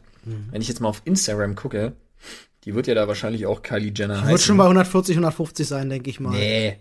[0.51, 1.93] wenn ich jetzt mal auf Instagram gucke,
[2.63, 4.39] die wird ja da wahrscheinlich auch Kylie Jenner Wird heißen.
[4.39, 6.31] schon bei 140, 150 sein, denke ich mal.
[6.31, 6.77] nee.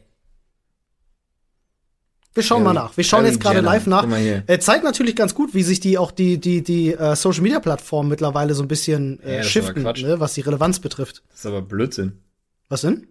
[2.32, 2.96] Wir schauen Kylie- mal nach.
[2.96, 4.06] Wir schauen Kylie jetzt gerade live nach.
[4.46, 7.58] Er zeigt natürlich ganz gut, wie sich die auch die die die äh, Social Media
[7.60, 11.22] Plattformen mittlerweile so ein bisschen Ja, äh, das ist shiften, ne, was die Relevanz betrifft.
[11.30, 12.18] Das ist aber Blödsinn.
[12.68, 13.08] Was denn?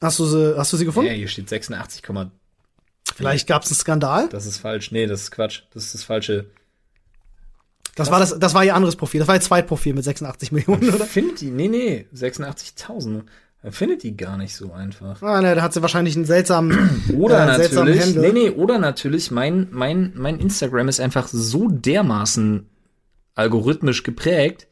[0.00, 1.08] Hast du sie hast du sie gefunden?
[1.10, 2.02] Ja, hier steht 86,
[3.14, 4.28] Vielleicht gab es einen Skandal.
[4.28, 4.90] das ist falsch.
[4.90, 5.62] Nee, das ist Quatsch.
[5.72, 6.46] Das ist das falsche.
[7.94, 9.20] Das war das das war ihr anderes Profil.
[9.20, 11.04] Das war ihr Zweitprofil mit 86 Millionen, oder?
[11.04, 13.22] Findet die, nee, nee, 86.000.
[13.62, 15.22] Man findet die gar nicht so einfach.
[15.22, 18.32] Ah, ne, da hat sie wahrscheinlich einen seltsamen Oder äh, seltsamen natürlich, Händel.
[18.32, 22.68] nee, nee, oder natürlich, mein, mein, mein Instagram ist einfach so dermaßen
[23.34, 24.66] algorithmisch geprägt,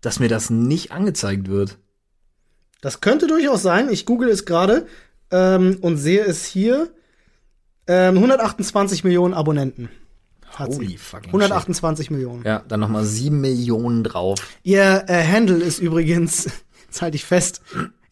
[0.00, 1.76] dass mir das nicht angezeigt wird.
[2.80, 3.90] Das könnte durchaus sein.
[3.90, 4.86] Ich google es gerade
[5.30, 6.88] ähm, und sehe es hier.
[7.86, 9.90] Ähm, 128 Millionen Abonnenten.
[10.54, 10.96] Hat Holy sie.
[10.96, 12.38] fucking 128 Millionen.
[12.38, 12.46] shit.
[12.46, 14.38] Ja, dann nochmal 7 Millionen drauf.
[14.62, 16.48] Ihr äh, Handle ist übrigens,
[16.90, 17.60] jetzt halte ich fest.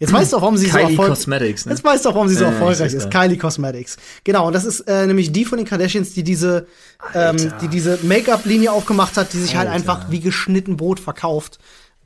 [0.01, 1.73] Jetzt weißt du auch, warum sie so Kylie erfolgreich Cosmetics, ne?
[1.73, 3.11] Jetzt weißt du auch, warum sie so Ja, ich erfolgreich ist.
[3.11, 3.97] Kylie Cosmetics.
[4.23, 6.69] Genau, und das ist äh, nämlich die von den Kardashians, die diese,
[7.15, 9.75] ähm, die diese Make-up-Linie aufgemacht hat, die sich halt Alter.
[9.75, 11.59] einfach wie geschnitten Brot verkauft.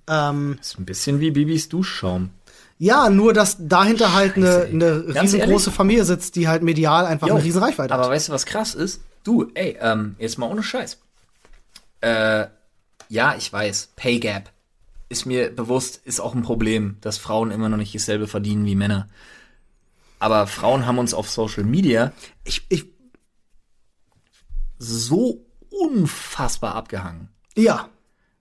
[0.08, 2.30] Ähm, ist ein bisschen wie Bibis Duschschaum.
[2.78, 5.70] ja, nur dass dahinter halt eine, eine riesengroße?
[5.70, 8.10] Familie sitzt, die halt medial einfach Jo, eine riesen Reichweite Aber hat.
[8.10, 9.02] weißt du, was krass ist?
[9.22, 10.96] Du, ey, ähm, jetzt mal ohne Scheiß.
[12.00, 12.46] Äh,
[13.10, 14.50] ja, ich weiß, Pay Gap
[15.12, 18.74] ist mir bewusst, ist auch ein Problem, dass Frauen immer noch nicht dasselbe verdienen wie
[18.74, 19.08] Männer.
[20.18, 22.12] Aber Frauen haben uns auf Social Media
[22.44, 22.86] Ich, ich,
[24.78, 27.88] so unfassbar abgehangen, ja,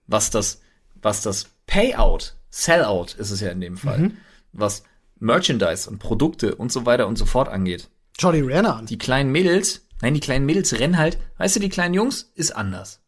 [0.06, 0.62] was das,
[1.00, 4.12] was das Payout, Sellout ist es ja in dem Fall,
[4.52, 4.82] was
[5.18, 7.88] Merchandise und Produkte und so weiter und so fort angeht.
[8.42, 8.86] Rihanna an.
[8.86, 12.54] die kleinen Mädels, nein, die kleinen Mädels rennen halt, weißt du, die kleinen Jungs ist
[12.54, 13.00] anders.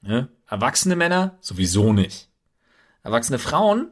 [0.00, 0.28] Ne?
[0.46, 2.27] Erwachsene Männer sowieso nicht.
[3.08, 3.90] Erwachsene Frauen,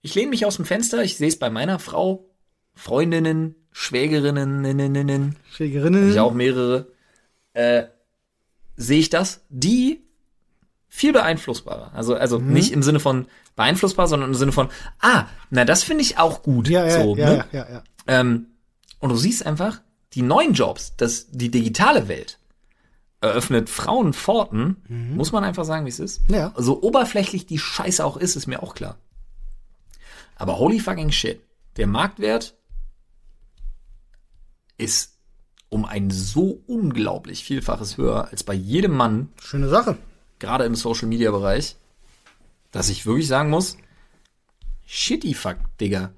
[0.00, 2.30] ich lehne mich aus dem Fenster, ich sehe es bei meiner Frau,
[2.74, 6.10] Freundinnen, Schwägerinnen, ninnen, Schlägerinnen.
[6.10, 6.86] ich auch mehrere,
[7.52, 7.84] äh,
[8.76, 10.00] sehe ich das, die
[10.88, 11.92] viel beeinflussbarer.
[11.94, 12.52] Also, also Mhm.
[12.54, 14.70] nicht im Sinne von beeinflussbar, sondern im Sinne von,
[15.00, 16.68] ah, na, das finde ich auch gut.
[16.68, 17.36] Ja, ja, so, ja, ne?
[17.36, 17.82] ja, ja, ja.
[18.06, 18.46] Ähm,
[18.98, 19.82] und du siehst einfach,
[20.14, 22.38] die neuen Jobs, das, die digitale Welt
[23.22, 24.76] eröffnet Frauen Pforten,
[25.14, 26.28] muss man einfach sagen, wie es ist.
[26.28, 26.34] Mhm.
[26.34, 26.54] Ja.
[26.56, 28.96] So oberflächlich die Scheiße auch ist, ist mir auch klar.
[30.36, 31.40] Aber holy fucking shit.
[31.76, 32.54] Der Marktwert
[34.76, 35.16] ist
[35.68, 39.96] um ein so unglaublich Vielfaches höher als bei jedem Mann, Schöne Sache.
[40.38, 41.76] gerade im Social Media Bereich,
[42.72, 43.76] dass ich wirklich sagen muss,
[44.84, 46.10] shitty fuck, Digga.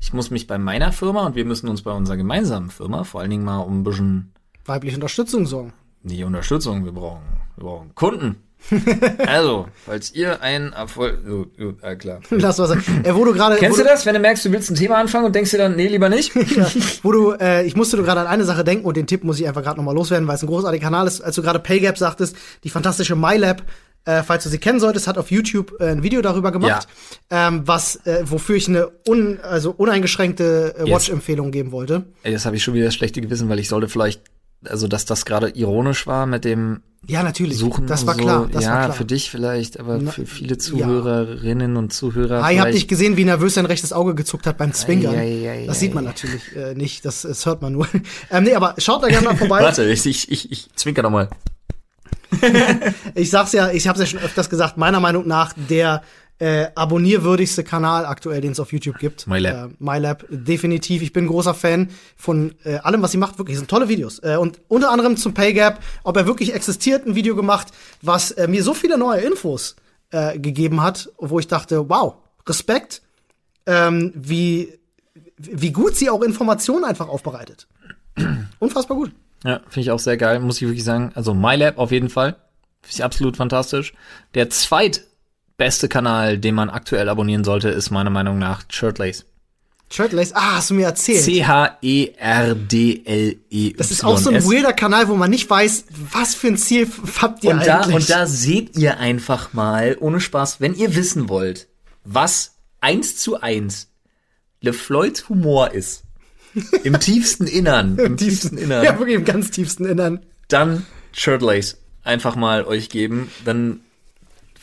[0.00, 3.20] Ich muss mich bei meiner Firma und wir müssen uns bei unserer gemeinsamen Firma vor
[3.22, 4.32] allen Dingen mal um ein bisschen
[4.64, 5.72] Weibliche Unterstützung sorgen.
[6.04, 7.22] Nicht Unterstützung, wir brauchen,
[7.56, 8.36] wir brauchen Kunden.
[9.26, 12.20] also, falls ihr ein Erfolg, gut, gut, äh, klar.
[12.30, 12.82] Lass was sagen.
[13.02, 15.26] Äh, wo du gerade, Kennst du das, wenn du merkst, du willst ein Thema anfangen
[15.26, 16.34] und denkst dir dann, nee, lieber nicht?
[16.56, 16.70] ja,
[17.02, 19.40] wo du, äh, ich musste du gerade an eine Sache denken und den Tipp muss
[19.40, 21.20] ich einfach gerade nochmal loswerden, weil es ein großartiger Kanal ist.
[21.20, 23.62] Als du gerade PayGap sagtest, die fantastische MyLab,
[24.04, 26.88] äh, falls du sie kennen solltest, hat auf YouTube äh, ein Video darüber gemacht,
[27.30, 30.90] ähm, was, äh, wofür ich eine un, also uneingeschränkte äh.
[30.90, 32.04] Watch-Empfehlung geben wollte.
[32.22, 34.22] Ey, das habe ich schon wieder das schlechte Gewissen, weil ich sollte vielleicht,
[34.68, 37.58] also dass das gerade ironisch war mit dem Ja, natürlich.
[37.58, 37.86] Suchen.
[37.86, 38.20] das war so.
[38.20, 38.48] klar.
[38.50, 38.92] Das ja, war klar.
[38.92, 42.42] für dich vielleicht, aber Na, für viele Zuhörerinnen und Zuhörer.
[42.42, 45.14] Ah, ihr habt nicht gesehen, wie nervös sein rechtes Auge gezuckt hat beim Zwinkern.
[45.14, 46.08] Ei, ei, ei, das sieht man ei.
[46.08, 47.88] natürlich äh, nicht, das, das hört man nur.
[48.30, 49.60] ähm, nee, aber schaut da gerne mal vorbei.
[49.62, 51.28] Warte, ich, ich, ich, ich zwinker noch mal.
[53.14, 56.02] Ich sag's ja, ich hab's ja schon öfters gesagt, meiner Meinung nach der
[56.42, 59.28] äh, abonnierwürdigste Kanal aktuell, den es auf YouTube gibt.
[59.28, 59.70] MyLab.
[59.70, 61.00] Äh, MyLab, definitiv.
[61.00, 63.38] Ich bin großer Fan von äh, allem, was sie macht.
[63.38, 64.18] Wirklich, sind tolle Videos.
[64.24, 67.68] Äh, und unter anderem zum Pay Gap, ob er wirklich existiert, ein Video gemacht,
[68.00, 69.76] was äh, mir so viele neue Infos
[70.10, 73.02] äh, gegeben hat, wo ich dachte, wow, Respekt,
[73.66, 74.80] ähm, wie,
[75.36, 77.68] wie gut sie auch Informationen einfach aufbereitet.
[78.58, 79.12] Unfassbar gut.
[79.44, 81.12] Ja, finde ich auch sehr geil, muss ich wirklich sagen.
[81.14, 82.34] Also MyLab auf jeden Fall.
[82.80, 83.94] Finde ich absolut fantastisch.
[84.34, 84.50] Der
[85.62, 89.24] zweitbeste Kanal, den man aktuell abonnieren sollte, ist meiner Meinung nach Shirtlace.
[89.90, 91.22] Shirtlace, ah, hast du mir erzählt.
[91.22, 91.74] C-H-E-R-D-L-E.
[93.74, 96.88] das ist auch so ein weirder Kanal, wo man nicht weiß, was für ein Ziel
[97.20, 97.94] habt ihr und da, eigentlich.
[97.96, 101.68] und da seht ihr einfach mal, ohne Spaß, wenn ihr wissen wollt,
[102.04, 103.88] was eins zu eins
[104.62, 106.02] LeFloids Humor ist,
[106.84, 110.24] im tiefsten Innern, im tiefsten Innern, Ja, wirklich im ganz tiefsten Innern.
[110.48, 113.80] dann Shirtlace einfach mal euch geben, dann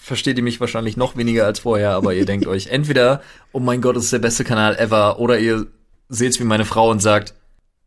[0.10, 3.22] versteht ihr mich wahrscheinlich noch weniger als vorher, aber ihr denkt euch entweder,
[3.53, 5.68] oh mein Gott, das ist der beste Kanal ever, oder ihr
[6.10, 7.34] seht's wie meine Frau und sagt,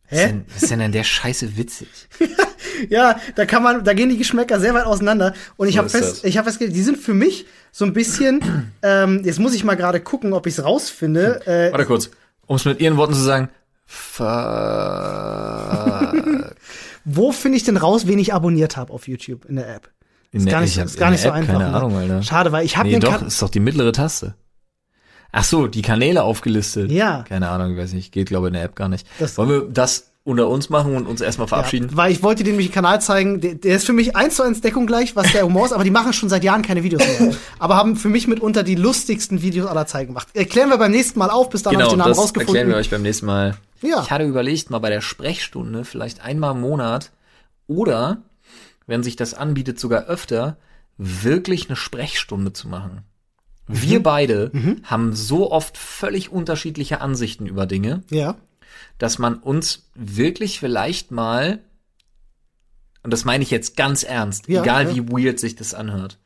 [0.08, 0.28] was ist Hä?
[0.28, 1.88] denn, was ist denn an der Scheiße witzig?
[2.88, 5.34] Ja, da kann man, da gehen die Geschmäcker sehr weit auseinander.
[5.56, 6.24] Und ich So habe fest, das.
[6.24, 8.72] ich habe festgestellt, die sind für mich so ein bisschen.
[8.82, 11.46] ähm, jetzt muss ich mal gerade gucken, ob ich es rausfinde.
[11.46, 12.10] Äh, Warte kurz,
[12.46, 13.50] um es mit ihren Worten zu sagen,
[13.86, 14.24] fuck.
[17.04, 19.90] wo finde ich denn raus, wen ich abonniert habe auf YouTube in der App?
[20.32, 21.52] Ist der- gar nicht, ist gar nicht so App einfach.
[21.54, 21.74] keine ne?
[21.76, 22.22] Ahnung, Alter.
[22.22, 24.34] Schade, weil ich habe Nee, den doch, Kan- ist doch die mittlere Taste.
[25.30, 26.90] Ach so, die Kanäle aufgelistet.
[26.90, 27.24] Ja.
[27.28, 29.06] Keine Ahnung, ich weiß nicht, geht glaube in der App gar nicht.
[29.18, 31.88] Das- Wollen wir das unter uns machen und uns erstmal verabschieden?
[31.90, 34.36] Ja, weil ich wollte dir nämlich einen Kanal zeigen, der, der ist für mich eins
[34.36, 36.82] zu eins Deckung gleich, was der Humor ist, aber die machen schon seit Jahren keine
[36.82, 37.34] Videos mehr.
[37.58, 40.28] aber haben für mich mitunter die lustigsten Videos aller Zeiten gemacht.
[40.34, 42.54] Erklären wir beim nächsten Mal auf, bis dann habe ich Genau, den Namen das rausgefunden.
[42.54, 43.56] erklären wir euch beim nächsten Mal.
[43.80, 44.00] Ja.
[44.02, 47.10] Ich hatte überlegt, mal bei der Sprechstunde vielleicht einmal im Monat
[47.66, 48.18] oder,
[48.86, 50.56] wenn sich das anbietet, sogar öfter,
[50.98, 53.02] wirklich eine Sprechstunde zu machen.
[53.68, 54.02] Wir Mhm.
[54.02, 54.50] beide
[54.84, 58.36] haben so oft völlig unterschiedliche Ansichten über Dinge, Ja.
[58.98, 61.60] dass man uns wirklich vielleicht mal,
[63.02, 64.94] und das meine ich jetzt ganz ernst, Ja, egal ja.
[64.94, 66.18] wie weird sich das anhört,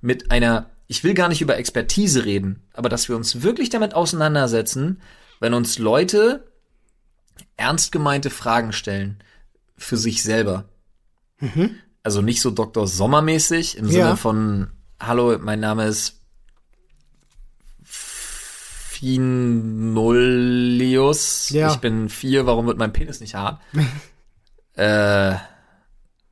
[0.00, 3.94] mit einer, ich will gar nicht über Expertise reden, aber dass wir uns wirklich damit
[3.94, 5.00] auseinandersetzen,
[5.40, 6.44] wenn uns Leute
[7.56, 9.18] ernst gemeinte Fragen stellen
[9.76, 10.64] für sich selber.
[12.02, 12.86] Also nicht so Dr.
[12.86, 13.90] Sommermäßig im Mhm.
[13.92, 14.04] Ja.
[14.04, 14.70] Sinne von,
[15.00, 16.20] hallo, mein Name ist
[20.12, 21.48] Finolius.
[21.50, 21.70] Ja.
[21.72, 23.60] Ich bin vier, warum wird mein Penis nicht hart?
[24.74, 25.34] äh,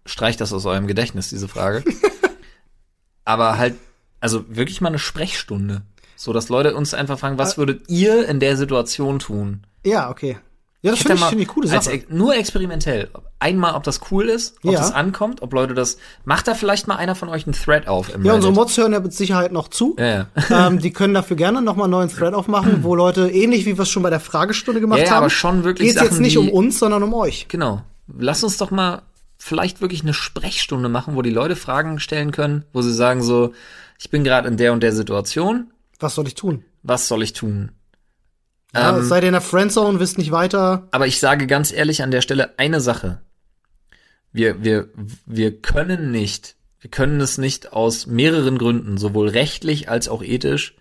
[0.06, 1.82] streicht das aus eurem Gedächtnis, diese Frage.
[3.24, 3.74] Aber halt,
[4.20, 5.82] also wirklich mal eine Sprechstunde.
[6.16, 9.66] So, dass Leute uns einfach fragen, was würdet ihr in der Situation tun?
[9.84, 10.38] Ja, okay.
[10.82, 11.94] Ja, das finde ich, find ich coole als Sache.
[11.96, 13.10] ex- nur experimentell.
[13.42, 14.78] Einmal, ob das cool ist, ob Ja.
[14.78, 15.96] das ankommt, ob Leute das.
[16.26, 18.52] Macht da vielleicht mal einer von euch einen Thread auf im Ja, unsere?
[18.52, 19.96] Mods hören ja mit Sicherheit noch zu.
[19.98, 20.26] Ja, ja.
[20.68, 23.78] ähm, die können dafür gerne noch mal einen neuen Thread aufmachen, wo Leute, ähnlich wie
[23.78, 26.20] wir es schon bei der Fragestunde gemacht Ja, ja, haben, aber schon wirklich geht's jetzt
[26.20, 27.48] nicht die- um uns, sondern um euch.
[27.48, 27.82] Genau.
[28.18, 29.02] Lass uns doch mal
[29.38, 33.52] vielleicht wirklich eine Sprechstunde machen, wo die Leute Fragen stellen können, wo sie sagen so,
[33.98, 36.62] ich bin gerade in der und der Situation, Was soll ich tun?
[36.82, 37.70] was soll ich tun?
[38.74, 40.86] Ja, Ähm, seid ihr in der Friendzone, wisst nicht weiter.
[40.92, 43.20] Aber ich sage ganz ehrlich an der Stelle eine Sache.
[44.32, 44.88] Wir, wir,
[45.26, 50.76] wir können nicht, wir können es nicht aus mehreren Gründen, sowohl rechtlich als auch ethisch,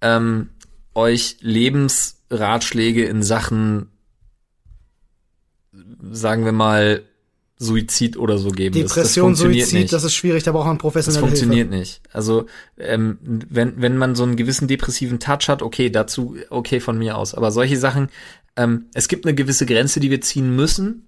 [0.00, 0.50] ähm,
[0.94, 3.88] euch Lebensratschläge in Sachen,
[6.10, 7.02] sagen wir mal,
[7.58, 8.74] Suizid oder so geben.
[8.74, 9.92] Das- das Depression, funktioniert Suizid, nicht.
[9.92, 12.00] das ist schwierig, da braucht man Das professionelle funktioniert nicht.
[12.12, 12.46] Also
[12.76, 17.16] ähm, wenn wenn man so einen gewissen depressiven Touch hat, okay, dazu okay von mir
[17.16, 17.34] aus.
[17.34, 18.08] Aber solche Sachen,
[18.56, 21.06] ähm, es gibt eine gewisse Grenze, die wir ziehen müssen,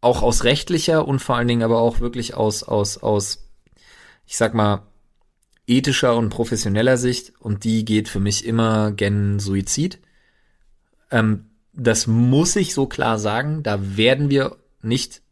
[0.00, 3.48] auch aus rechtlicher und vor allen Dingen aber auch wirklich aus aus aus,
[4.26, 4.86] ich sag mal
[5.66, 7.32] ethischer und professioneller Sicht.
[7.38, 10.00] Und die geht für mich immer gen Suizid.
[11.10, 13.62] Ähm, das muss ich so klar sagen.
[13.62, 15.22] Da werden wir nicht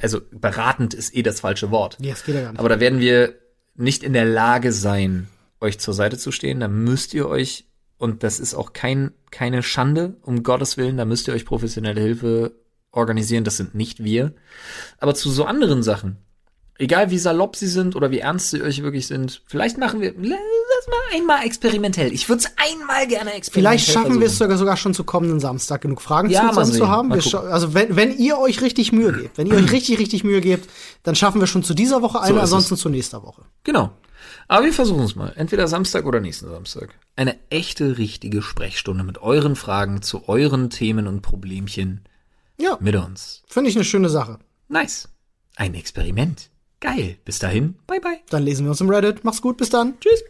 [0.00, 1.96] also beratend ist eh das falsche Wort.
[2.00, 2.60] Ja, das geht ja gar nicht.
[2.60, 3.36] Aber da werden wir
[3.74, 5.28] nicht in der Lage sein,
[5.60, 6.60] euch zur Seite zu stehen.
[6.60, 7.64] Da müsst ihr euch,
[7.96, 12.00] und das ist auch kein, keine Schande, um Gottes Willen, da müsst ihr euch professionelle
[12.00, 12.52] Hilfe
[12.96, 13.44] organisieren.
[13.44, 14.32] Das sind nicht wir.
[14.98, 16.18] Aber zu so anderen Sachen,
[16.78, 20.12] egal wie salopp sie sind oder wie ernst sie euch wirklich sind, vielleicht machen wir,
[20.12, 22.12] das mal einmal experimentell.
[22.12, 25.40] Ich würde es einmal gerne experimentell Vielleicht schaffen wir es sogar, sogar schon zu kommenden
[25.40, 27.12] Samstag, genug Fragen Ja, zu, uns zu haben.
[27.12, 30.68] Also wenn, wenn ihr euch richtig Mühe gebt, wenn ihr euch richtig, richtig Mühe gebt,
[31.02, 32.42] dann schaffen wir schon zu dieser Woche eine, es.
[32.42, 33.42] ansonsten zu nächster Woche.
[33.64, 33.92] Genau.
[34.48, 35.32] Aber wir versuchen es mal.
[35.36, 36.94] Entweder Samstag oder nächsten Samstag.
[37.16, 42.02] Eine echte, richtige Sprechstunde mit euren Fragen zu euren Themen und Problemchen
[42.58, 43.42] Ja, mit uns.
[43.46, 44.38] finde ich eine schöne Sache.
[44.68, 45.08] Nice.
[45.56, 46.50] Ein Experiment.
[46.80, 47.18] Geil.
[47.24, 47.76] Bis dahin.
[47.86, 48.20] Bye bye.
[48.30, 49.24] Dann lesen wir uns im Reddit.
[49.24, 49.98] Mach's gut, bis dann.
[50.00, 50.22] Tschüss.